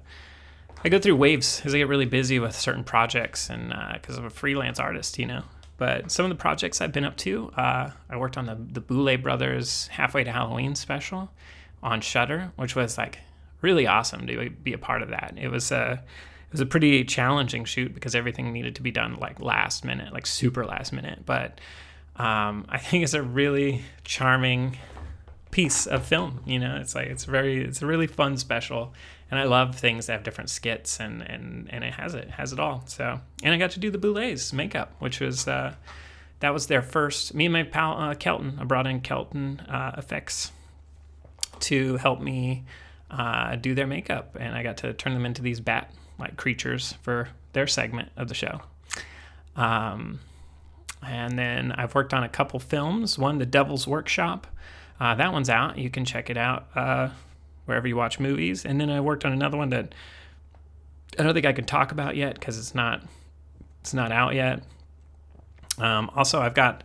I 0.85 0.89
go 0.89 0.99
through 0.99 1.17
waves 1.17 1.63
as 1.65 1.75
I 1.75 1.79
get 1.79 1.89
really 1.89 2.07
busy 2.07 2.39
with 2.39 2.55
certain 2.57 2.85
projects, 2.85 3.49
and 3.49 3.69
because 3.93 4.17
uh, 4.17 4.21
I'm 4.21 4.27
a 4.27 4.31
freelance 4.31 4.81
artist, 4.81 5.19
you 5.19 5.27
know. 5.27 5.43
But 5.79 6.11
some 6.11 6.25
of 6.25 6.31
the 6.31 6.37
projects 6.37 6.81
I've 6.81 6.93
been 6.93 7.05
up 7.05 7.17
to, 7.19 7.51
uh, 7.57 7.91
I 8.11 8.17
worked 8.17 8.37
on 8.37 8.47
the 8.47 8.57
the 8.57 8.81
Boulet 8.81 9.23
Brothers 9.23 9.89
Halfway 9.89 10.25
to 10.25 10.33
Halloween 10.33 10.75
special 10.75 11.31
on 11.83 12.01
Shudder, 12.01 12.53
which 12.57 12.77
was 12.77 12.99
like 12.99 13.19
really 13.61 13.87
awesome 13.87 14.27
to 14.27 14.51
be 14.51 14.73
a 14.73 14.79
part 14.79 15.03
of 15.03 15.09
that. 15.11 15.35
It 15.37 15.49
was 15.49 15.71
a 15.73 16.03
it 16.03 16.53
was 16.53 16.61
a 16.61 16.67
pretty 16.67 17.05
challenging 17.05 17.65
shoot 17.65 17.95
because 17.95 18.15
everything 18.15 18.53
needed 18.53 18.77
to 18.77 18.83
be 18.83 18.91
done 18.91 19.17
like 19.17 19.41
last 19.41 19.85
minute, 19.85 20.13
like 20.13 20.27
super 20.27 20.67
last 20.67 20.93
minute. 20.93 21.21
But 21.25 21.61
um, 22.17 22.67
I 22.69 22.79
think 22.79 23.05
it's 23.05 23.15
a 23.15 23.23
really 23.23 23.83
charming 24.05 24.77
piece 25.51 25.87
of 25.87 26.05
film. 26.05 26.43
You 26.45 26.59
know, 26.59 26.77
it's 26.77 26.95
like 26.95 27.07
it's 27.07 27.25
very 27.25 27.65
it's 27.65 27.83
a 27.83 27.87
really 27.87 28.07
fun 28.07 28.37
special, 28.37 28.93
and 29.33 29.41
I 29.41 29.45
love 29.45 29.75
things 29.75 30.07
that 30.07 30.13
have 30.13 30.23
different 30.23 30.51
skits 30.51 31.01
and 31.01 31.23
and 31.23 31.67
and 31.71 31.83
it 31.83 31.95
has 31.95 32.15
it 32.15 32.31
has 32.31 32.53
it 32.53 32.61
all. 32.61 32.85
So 32.87 33.19
and 33.43 33.53
I 33.53 33.59
got 33.59 33.73
to 33.73 33.81
do 33.81 33.91
the 33.91 33.99
Boulets 33.99 34.53
makeup, 34.53 34.95
which 35.01 35.19
was. 35.19 35.49
Uh, 35.49 35.75
that 36.41 36.53
was 36.53 36.67
their 36.67 36.83
first. 36.83 37.35
Me 37.35 37.47
and 37.47 37.53
my 37.53 37.63
pal 37.63 37.97
uh, 37.97 38.15
Kelton, 38.17 38.59
I 38.61 38.65
brought 38.65 38.89
in 38.89 39.01
Kelton 39.01 39.61
uh, 39.61 39.93
Effects 39.97 40.51
to 41.61 41.97
help 41.99 42.21
me 42.21 42.65
uh, 43.13 43.55
do 43.55 43.77
their 43.77 43.87
makeup, 43.87 44.37
and 44.41 44.53
I 44.53 44.65
got 44.65 44.79
to 44.79 44.93
turn 44.93 45.15
them 45.15 45.25
into 45.25 45.41
these 45.41 45.61
bat 45.61 45.95
like 46.19 46.37
creatures 46.37 46.95
for 47.03 47.29
their 47.53 47.69
segment 47.69 48.11
of 48.17 48.27
the 48.27 48.35
show. 48.35 48.61
Um, 49.55 50.19
and 51.07 51.39
then 51.39 51.71
I've 51.71 51.95
worked 51.95 52.13
on 52.13 52.25
a 52.25 52.29
couple 52.29 52.59
films. 52.59 53.17
One, 53.17 53.39
The 53.39 53.47
Devil's 53.47 53.87
Workshop. 53.87 54.49
Uh, 54.99 55.15
that 55.15 55.33
one's 55.33 55.49
out. 55.49 55.79
You 55.79 55.91
can 55.91 56.05
check 56.05 56.29
it 56.29 56.37
out 56.37 56.67
uh, 56.75 57.11
wherever 57.65 57.87
you 57.87 57.97
watch 57.97 58.19
movies. 58.19 58.65
And 58.65 58.81
then 58.81 58.91
I 58.91 59.01
worked 59.01 59.25
on 59.25 59.33
another 59.33 59.57
one 59.57 59.71
that 59.71 59.95
I 61.19 61.23
don't 61.23 61.35
think 61.35 61.47
I 61.47 61.53
can 61.53 61.65
talk 61.65 61.93
about 61.93 62.17
yet 62.17 62.35
because 62.35 62.59
it's 62.59 62.75
not 62.75 63.03
it's 63.81 63.95
not 63.95 64.13
out 64.13 64.35
yet. 64.35 64.63
Um, 65.79 66.11
also, 66.15 66.41
I've 66.41 66.55
got 66.55 66.85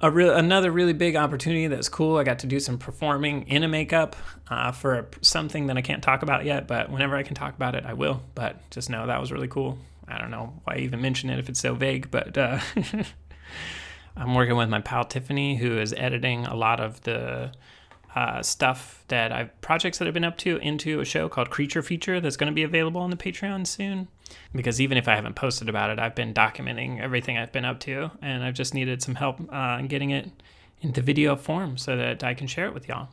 a 0.00 0.10
real 0.10 0.34
another 0.34 0.70
really 0.70 0.92
big 0.92 1.16
opportunity 1.16 1.66
that's 1.66 1.88
cool. 1.88 2.16
I 2.16 2.24
got 2.24 2.40
to 2.40 2.46
do 2.46 2.58
some 2.58 2.78
performing 2.78 3.46
in 3.48 3.62
a 3.62 3.68
makeup 3.68 4.16
uh, 4.48 4.72
for 4.72 4.94
a, 4.94 5.06
something 5.20 5.66
that 5.66 5.76
I 5.76 5.82
can't 5.82 6.02
talk 6.02 6.22
about 6.22 6.44
yet, 6.44 6.66
but 6.66 6.90
whenever 6.90 7.16
I 7.16 7.22
can 7.22 7.34
talk 7.34 7.54
about 7.54 7.74
it, 7.74 7.84
I 7.84 7.92
will. 7.92 8.22
But 8.34 8.68
just 8.70 8.90
know 8.90 9.06
that 9.06 9.20
was 9.20 9.30
really 9.30 9.48
cool. 9.48 9.78
I 10.08 10.18
don't 10.18 10.30
know 10.30 10.54
why 10.64 10.74
I 10.74 10.78
even 10.78 11.00
mention 11.00 11.30
it 11.30 11.38
if 11.38 11.48
it's 11.48 11.60
so 11.60 11.74
vague, 11.74 12.10
but 12.10 12.36
uh, 12.36 12.58
I'm 14.16 14.34
working 14.34 14.56
with 14.56 14.68
my 14.68 14.80
pal 14.80 15.04
Tiffany, 15.04 15.56
who 15.56 15.78
is 15.78 15.92
editing 15.96 16.46
a 16.46 16.56
lot 16.56 16.80
of 16.80 17.00
the 17.02 17.52
uh, 18.14 18.42
stuff 18.42 19.04
that 19.08 19.32
I've 19.32 19.60
projects 19.60 19.98
that 19.98 20.08
I've 20.08 20.14
been 20.14 20.24
up 20.24 20.38
to 20.38 20.56
into 20.58 21.00
a 21.00 21.04
show 21.04 21.28
called 21.28 21.50
Creature 21.50 21.82
Feature 21.82 22.20
that's 22.20 22.36
going 22.36 22.50
to 22.50 22.54
be 22.54 22.62
available 22.62 23.00
on 23.00 23.10
the 23.10 23.16
Patreon 23.16 23.66
soon. 23.66 24.08
Because 24.54 24.80
even 24.80 24.96
if 24.96 25.08
I 25.08 25.14
haven't 25.14 25.34
posted 25.34 25.68
about 25.68 25.90
it, 25.90 25.98
I've 25.98 26.14
been 26.14 26.32
documenting 26.34 27.00
everything 27.00 27.36
I've 27.36 27.52
been 27.52 27.64
up 27.64 27.80
to, 27.80 28.10
and 28.22 28.44
I've 28.44 28.54
just 28.54 28.74
needed 28.74 29.02
some 29.02 29.16
help 29.16 29.40
uh, 29.52 29.76
in 29.78 29.88
getting 29.88 30.10
it 30.10 30.30
into 30.82 31.02
video 31.02 31.36
form 31.36 31.76
so 31.76 31.96
that 31.96 32.24
I 32.24 32.34
can 32.34 32.46
share 32.46 32.66
it 32.66 32.74
with 32.74 32.88
y'all. 32.88 33.08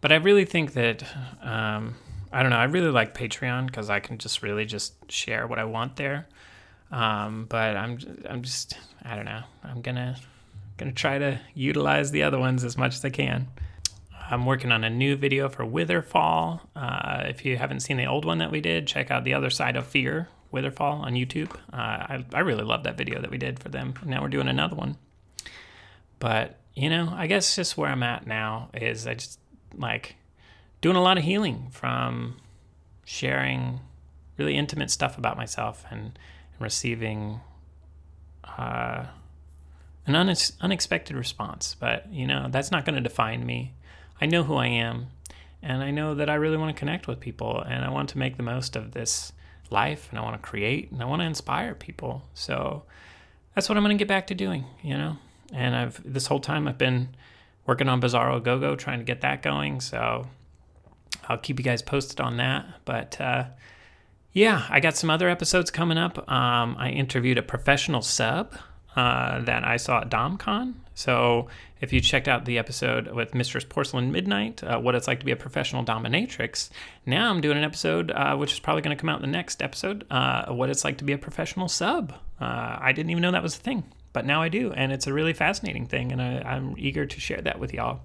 But 0.00 0.12
I 0.12 0.16
really 0.16 0.44
think 0.44 0.74
that 0.74 1.02
um, 1.42 1.94
I 2.32 2.42
don't 2.42 2.50
know. 2.50 2.58
I 2.58 2.64
really 2.64 2.90
like 2.90 3.14
Patreon 3.14 3.66
because 3.66 3.88
I 3.88 4.00
can 4.00 4.18
just 4.18 4.42
really 4.42 4.66
just 4.66 5.10
share 5.10 5.46
what 5.46 5.58
I 5.58 5.64
want 5.64 5.96
there. 5.96 6.26
Um, 6.90 7.46
but 7.48 7.76
I'm 7.76 7.98
I'm 8.28 8.42
just 8.42 8.76
I 9.02 9.16
don't 9.16 9.24
know. 9.24 9.42
I'm 9.62 9.80
gonna 9.80 10.16
gonna 10.76 10.92
try 10.92 11.18
to 11.18 11.40
utilize 11.54 12.10
the 12.10 12.22
other 12.22 12.38
ones 12.38 12.64
as 12.64 12.76
much 12.76 12.94
as 12.94 13.04
I 13.04 13.10
can. 13.10 13.48
I'm 14.30 14.46
working 14.46 14.72
on 14.72 14.84
a 14.84 14.90
new 14.90 15.16
video 15.16 15.48
for 15.48 15.64
Witherfall. 15.64 16.60
Uh, 16.74 17.24
if 17.26 17.44
you 17.44 17.56
haven't 17.56 17.80
seen 17.80 17.98
the 17.98 18.06
old 18.06 18.24
one 18.24 18.38
that 18.38 18.50
we 18.50 18.60
did, 18.60 18.86
check 18.86 19.10
out 19.10 19.24
the 19.24 19.34
other 19.34 19.50
side 19.50 19.76
of 19.76 19.86
fear, 19.86 20.28
Witherfall 20.52 21.00
on 21.00 21.14
YouTube. 21.14 21.54
Uh, 21.72 21.76
I 21.76 22.24
I 22.32 22.40
really 22.40 22.64
love 22.64 22.84
that 22.84 22.96
video 22.96 23.20
that 23.20 23.30
we 23.30 23.38
did 23.38 23.60
for 23.60 23.68
them. 23.68 23.94
Now 24.04 24.22
we're 24.22 24.28
doing 24.28 24.48
another 24.48 24.76
one. 24.76 24.96
But 26.18 26.58
you 26.74 26.88
know, 26.88 27.12
I 27.14 27.26
guess 27.26 27.54
just 27.54 27.76
where 27.76 27.90
I'm 27.90 28.02
at 28.02 28.26
now 28.26 28.70
is 28.74 29.06
I 29.06 29.14
just 29.14 29.38
like 29.76 30.16
doing 30.80 30.96
a 30.96 31.02
lot 31.02 31.18
of 31.18 31.24
healing 31.24 31.68
from 31.70 32.36
sharing 33.04 33.80
really 34.36 34.56
intimate 34.56 34.90
stuff 34.90 35.18
about 35.18 35.36
myself 35.36 35.84
and 35.90 36.18
receiving 36.58 37.40
uh, 38.58 39.04
an 40.06 40.14
unex- 40.14 40.52
unexpected 40.60 41.16
response. 41.16 41.76
But, 41.78 42.12
you 42.12 42.26
know, 42.26 42.48
that's 42.50 42.70
not 42.70 42.84
going 42.84 42.96
to 42.96 43.00
define 43.00 43.44
me. 43.44 43.74
I 44.20 44.26
know 44.26 44.44
who 44.44 44.54
I 44.54 44.66
am, 44.66 45.08
and 45.62 45.82
I 45.82 45.90
know 45.90 46.14
that 46.14 46.30
I 46.30 46.34
really 46.34 46.56
want 46.56 46.74
to 46.74 46.78
connect 46.78 47.08
with 47.08 47.20
people, 47.20 47.60
and 47.60 47.84
I 47.84 47.90
want 47.90 48.08
to 48.10 48.18
make 48.18 48.36
the 48.36 48.42
most 48.42 48.76
of 48.76 48.92
this 48.92 49.32
life, 49.70 50.08
and 50.10 50.18
I 50.18 50.22
want 50.22 50.40
to 50.40 50.48
create, 50.48 50.92
and 50.92 51.02
I 51.02 51.04
want 51.04 51.20
to 51.20 51.26
inspire 51.26 51.74
people. 51.74 52.22
So 52.34 52.84
that's 53.54 53.68
what 53.68 53.76
I'm 53.76 53.84
going 53.84 53.96
to 53.96 54.00
get 54.00 54.08
back 54.08 54.26
to 54.28 54.34
doing, 54.34 54.64
you 54.82 54.96
know? 54.96 55.16
And 55.52 55.74
I've, 55.74 56.00
this 56.04 56.26
whole 56.26 56.40
time, 56.40 56.68
I've 56.68 56.78
been 56.78 57.16
working 57.66 57.88
on 57.88 58.00
Bizarro 58.00 58.42
Go 58.42 58.58
Go, 58.58 58.76
trying 58.76 58.98
to 58.98 59.04
get 59.04 59.20
that 59.22 59.42
going. 59.42 59.80
So 59.80 60.26
I'll 61.28 61.38
keep 61.38 61.58
you 61.58 61.64
guys 61.64 61.82
posted 61.82 62.20
on 62.20 62.36
that. 62.38 62.66
But, 62.84 63.20
uh, 63.20 63.44
yeah, 64.32 64.66
I 64.68 64.80
got 64.80 64.96
some 64.96 65.10
other 65.10 65.28
episodes 65.28 65.70
coming 65.70 65.96
up. 65.96 66.18
Um, 66.30 66.76
I 66.78 66.90
interviewed 66.90 67.38
a 67.38 67.42
professional 67.42 68.02
sub 68.02 68.54
uh, 68.96 69.40
that 69.40 69.64
I 69.64 69.76
saw 69.76 70.00
at 70.00 70.10
DomCon. 70.10 70.74
So 70.94 71.48
if 71.80 71.92
you 71.92 72.00
checked 72.00 72.28
out 72.28 72.44
the 72.44 72.58
episode 72.58 73.08
with 73.08 73.34
Mistress 73.34 73.64
Porcelain 73.64 74.12
Midnight, 74.12 74.62
uh, 74.62 74.78
what 74.78 74.94
it's 74.94 75.08
like 75.08 75.20
to 75.20 75.26
be 75.26 75.32
a 75.32 75.36
professional 75.36 75.84
dominatrix, 75.84 76.70
now 77.04 77.30
I'm 77.30 77.40
doing 77.40 77.58
an 77.58 77.64
episode 77.64 78.10
uh, 78.10 78.36
which 78.36 78.52
is 78.52 78.60
probably 78.60 78.82
going 78.82 78.96
to 78.96 79.00
come 79.00 79.08
out 79.08 79.16
in 79.16 79.22
the 79.22 79.36
next 79.36 79.62
episode, 79.62 80.06
uh, 80.10 80.46
what 80.46 80.70
it's 80.70 80.84
like 80.84 80.98
to 80.98 81.04
be 81.04 81.12
a 81.12 81.18
professional 81.18 81.68
sub. 81.68 82.12
Uh, 82.40 82.78
I 82.80 82.92
didn't 82.92 83.10
even 83.10 83.22
know 83.22 83.32
that 83.32 83.42
was 83.42 83.56
a 83.56 83.60
thing, 83.60 83.84
but 84.12 84.24
now 84.24 84.40
I 84.40 84.48
do, 84.48 84.72
and 84.72 84.92
it's 84.92 85.06
a 85.06 85.12
really 85.12 85.32
fascinating 85.32 85.86
thing, 85.86 86.12
and 86.12 86.22
I, 86.22 86.56
am 86.56 86.74
eager 86.78 87.06
to 87.06 87.20
share 87.20 87.40
that 87.42 87.58
with 87.58 87.74
y'all. 87.74 88.00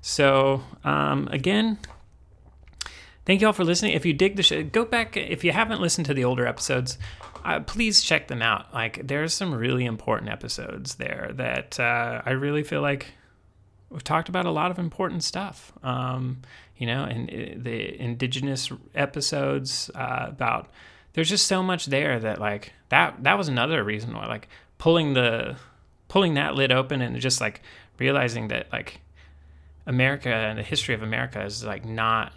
So 0.00 0.62
um, 0.84 1.28
again, 1.32 1.78
Thank 3.28 3.42
you 3.42 3.46
all 3.46 3.52
for 3.52 3.62
listening. 3.62 3.92
If 3.92 4.06
you 4.06 4.14
dig 4.14 4.36
the 4.36 4.42
show, 4.42 4.62
go 4.62 4.86
back. 4.86 5.14
If 5.14 5.44
you 5.44 5.52
haven't 5.52 5.82
listened 5.82 6.06
to 6.06 6.14
the 6.14 6.24
older 6.24 6.46
episodes, 6.46 6.96
uh, 7.44 7.60
please 7.60 8.02
check 8.02 8.26
them 8.26 8.40
out. 8.40 8.72
Like, 8.72 9.06
there's 9.06 9.34
some 9.34 9.54
really 9.54 9.84
important 9.84 10.30
episodes 10.30 10.94
there 10.94 11.32
that 11.34 11.78
uh, 11.78 12.22
I 12.24 12.30
really 12.30 12.62
feel 12.62 12.80
like 12.80 13.08
we've 13.90 14.02
talked 14.02 14.30
about 14.30 14.46
a 14.46 14.50
lot 14.50 14.70
of 14.70 14.78
important 14.78 15.24
stuff. 15.24 15.74
Um, 15.82 16.40
you 16.78 16.86
know, 16.86 17.04
and 17.04 17.28
uh, 17.28 17.62
the 17.62 18.00
indigenous 18.00 18.72
episodes 18.94 19.90
uh, 19.94 20.24
about 20.28 20.70
there's 21.12 21.28
just 21.28 21.46
so 21.46 21.62
much 21.62 21.84
there 21.84 22.18
that 22.18 22.40
like 22.40 22.72
that 22.88 23.24
that 23.24 23.36
was 23.36 23.48
another 23.48 23.84
reason 23.84 24.14
why 24.14 24.24
like 24.26 24.48
pulling 24.78 25.12
the 25.12 25.56
pulling 26.08 26.32
that 26.34 26.54
lid 26.54 26.72
open 26.72 27.02
and 27.02 27.20
just 27.20 27.42
like 27.42 27.60
realizing 27.98 28.48
that 28.48 28.72
like 28.72 29.00
America 29.86 30.30
and 30.30 30.58
the 30.58 30.62
history 30.62 30.94
of 30.94 31.02
America 31.02 31.44
is 31.44 31.62
like 31.62 31.84
not 31.84 32.32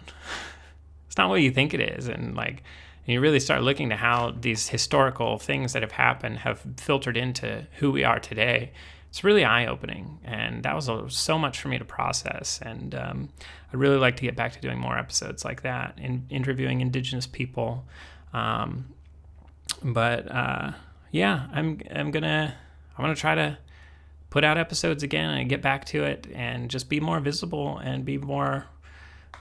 it's 1.12 1.18
not 1.18 1.28
what 1.28 1.42
you 1.42 1.50
think 1.50 1.74
it 1.74 1.80
is 1.82 2.08
and 2.08 2.34
like 2.34 2.62
and 3.04 3.12
you 3.12 3.20
really 3.20 3.38
start 3.38 3.60
looking 3.60 3.90
to 3.90 3.96
how 3.96 4.34
these 4.40 4.70
historical 4.70 5.38
things 5.38 5.74
that 5.74 5.82
have 5.82 5.92
happened 5.92 6.38
have 6.38 6.62
filtered 6.78 7.18
into 7.18 7.66
who 7.78 7.92
we 7.92 8.02
are 8.02 8.18
today. 8.18 8.72
It's 9.10 9.22
really 9.22 9.44
eye-opening 9.44 10.20
and 10.24 10.62
that 10.62 10.74
was 10.74 10.88
so 11.14 11.38
much 11.38 11.60
for 11.60 11.68
me 11.68 11.76
to 11.76 11.84
process 11.84 12.60
and 12.62 12.94
um, 12.94 13.28
i'd 13.68 13.78
really 13.78 13.98
like 13.98 14.16
to 14.16 14.22
get 14.22 14.36
back 14.36 14.52
to 14.52 14.60
doing 14.60 14.78
more 14.78 14.96
episodes 14.96 15.44
like 15.44 15.60
that 15.60 15.98
in 15.98 16.24
interviewing 16.30 16.80
indigenous 16.80 17.26
people. 17.26 17.84
Um, 18.32 18.86
but 19.82 20.32
uh, 20.32 20.72
yeah 21.10 21.46
i'm 21.52 21.78
i'm 21.94 22.10
gonna 22.10 22.54
i'm 22.96 23.02
gonna 23.02 23.14
try 23.14 23.34
to 23.34 23.58
put 24.30 24.44
out 24.44 24.56
episodes 24.56 25.02
again 25.02 25.28
and 25.28 25.50
get 25.50 25.60
back 25.60 25.84
to 25.84 26.04
it 26.04 26.26
and 26.34 26.70
just 26.70 26.88
be 26.88 27.00
more 27.00 27.20
visible 27.20 27.76
and 27.84 28.02
be 28.06 28.16
more 28.16 28.64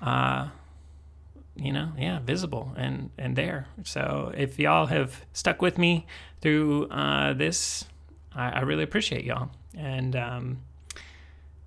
uh, 0.02 0.50
you 1.56 1.72
know, 1.72 1.92
yeah, 1.98 2.20
visible 2.20 2.74
and 2.76 3.10
and 3.18 3.36
there. 3.36 3.68
So 3.84 4.32
if 4.36 4.60
y'all 4.60 4.88
have 4.88 5.26
stuck 5.34 5.62
with 5.62 5.78
me 5.78 6.06
through 6.42 6.88
uh, 6.88 7.34
this, 7.34 7.86
I, 8.36 8.50
I, 8.50 8.60
really 8.62 8.84
appreciate 8.84 9.24
y'all. 9.26 9.50
And 9.78 10.16
um, 10.16 10.62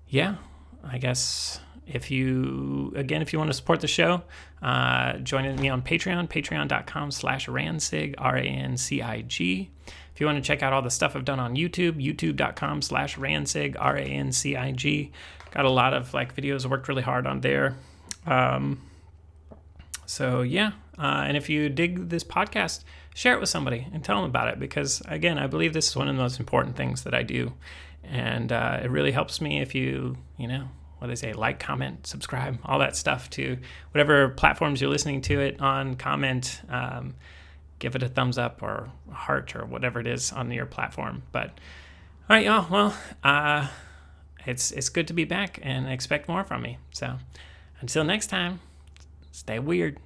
yeah, 0.09 0.35
I 0.83 0.97
guess 0.97 1.59
if 1.87 2.09
you 2.09 2.93
again 2.95 3.21
if 3.21 3.31
you 3.31 3.39
want 3.39 3.49
to 3.49 3.55
support 3.55 3.81
the 3.81 3.87
show, 3.87 4.23
uh, 4.61 5.17
join 5.17 5.55
me 5.57 5.69
on 5.69 5.81
Patreon, 5.81 6.27
patreon.com/slash 6.29 7.47
rancig 7.47 8.15
r 8.17 8.37
a 8.37 8.43
n 8.43 8.77
c 8.77 9.01
i 9.01 9.21
g. 9.21 9.69
If 10.15 10.21
you 10.21 10.27
want 10.27 10.37
to 10.37 10.41
check 10.41 10.63
out 10.63 10.71
all 10.71 10.81
the 10.81 10.89
stuff 10.89 11.13
I've 11.13 11.25
done 11.25 11.41
on 11.41 11.57
YouTube, 11.57 12.01
youtube.com 12.01 12.81
slash 12.81 13.17
rancig, 13.17 13.75
R 13.77 13.97
A 13.97 14.01
N 14.01 14.31
C 14.31 14.55
I 14.55 14.71
G. 14.71 15.11
Got 15.51 15.65
a 15.65 15.69
lot 15.69 15.93
of 15.93 16.13
like 16.13 16.33
videos 16.33 16.65
worked 16.65 16.87
really 16.87 17.01
hard 17.01 17.27
on 17.27 17.41
there. 17.41 17.75
Um, 18.25 18.79
so, 20.05 20.41
yeah. 20.41 20.71
Uh, 20.97 21.25
and 21.27 21.35
if 21.35 21.49
you 21.49 21.69
dig 21.69 22.09
this 22.09 22.23
podcast, 22.23 22.83
share 23.13 23.33
it 23.33 23.39
with 23.39 23.49
somebody 23.49 23.87
and 23.93 24.03
tell 24.03 24.17
them 24.17 24.25
about 24.25 24.47
it 24.49 24.59
because, 24.59 25.01
again, 25.07 25.37
I 25.37 25.47
believe 25.47 25.73
this 25.73 25.89
is 25.89 25.95
one 25.95 26.07
of 26.07 26.15
the 26.15 26.21
most 26.21 26.39
important 26.39 26.75
things 26.75 27.03
that 27.03 27.13
I 27.13 27.23
do. 27.23 27.53
And 28.03 28.51
uh, 28.51 28.79
it 28.83 28.91
really 28.91 29.11
helps 29.11 29.41
me 29.41 29.61
if 29.61 29.73
you, 29.73 30.17
you 30.37 30.47
know, 30.47 30.67
what 30.99 31.07
they 31.07 31.15
say, 31.15 31.33
like, 31.33 31.59
comment, 31.59 32.07
subscribe, 32.07 32.59
all 32.63 32.79
that 32.79 32.95
stuff 32.95 33.29
to 33.31 33.57
whatever 33.91 34.29
platforms 34.29 34.79
you're 34.79 34.89
listening 34.89 35.21
to 35.21 35.39
it 35.39 35.59
on, 35.59 35.95
comment, 35.95 36.61
um, 36.69 37.15
give 37.79 37.95
it 37.95 38.03
a 38.03 38.07
thumbs 38.07 38.37
up 38.37 38.63
or 38.63 38.89
a 39.11 39.13
heart 39.13 39.55
or 39.55 39.65
whatever 39.65 39.99
it 39.99 40.07
is 40.07 40.31
on 40.31 40.51
your 40.51 40.65
platform. 40.65 41.23
But, 41.31 41.49
all 42.29 42.35
right, 42.35 42.45
y'all. 42.45 42.67
Well, 42.69 42.97
uh, 43.23 43.67
it's, 44.45 44.71
it's 44.71 44.89
good 44.89 45.07
to 45.07 45.13
be 45.13 45.25
back 45.25 45.59
and 45.61 45.89
expect 45.89 46.29
more 46.29 46.43
from 46.43 46.61
me. 46.61 46.77
So, 46.91 47.17
until 47.81 48.03
next 48.03 48.27
time. 48.27 48.59
Stay 49.35 49.59
weird. 49.59 49.99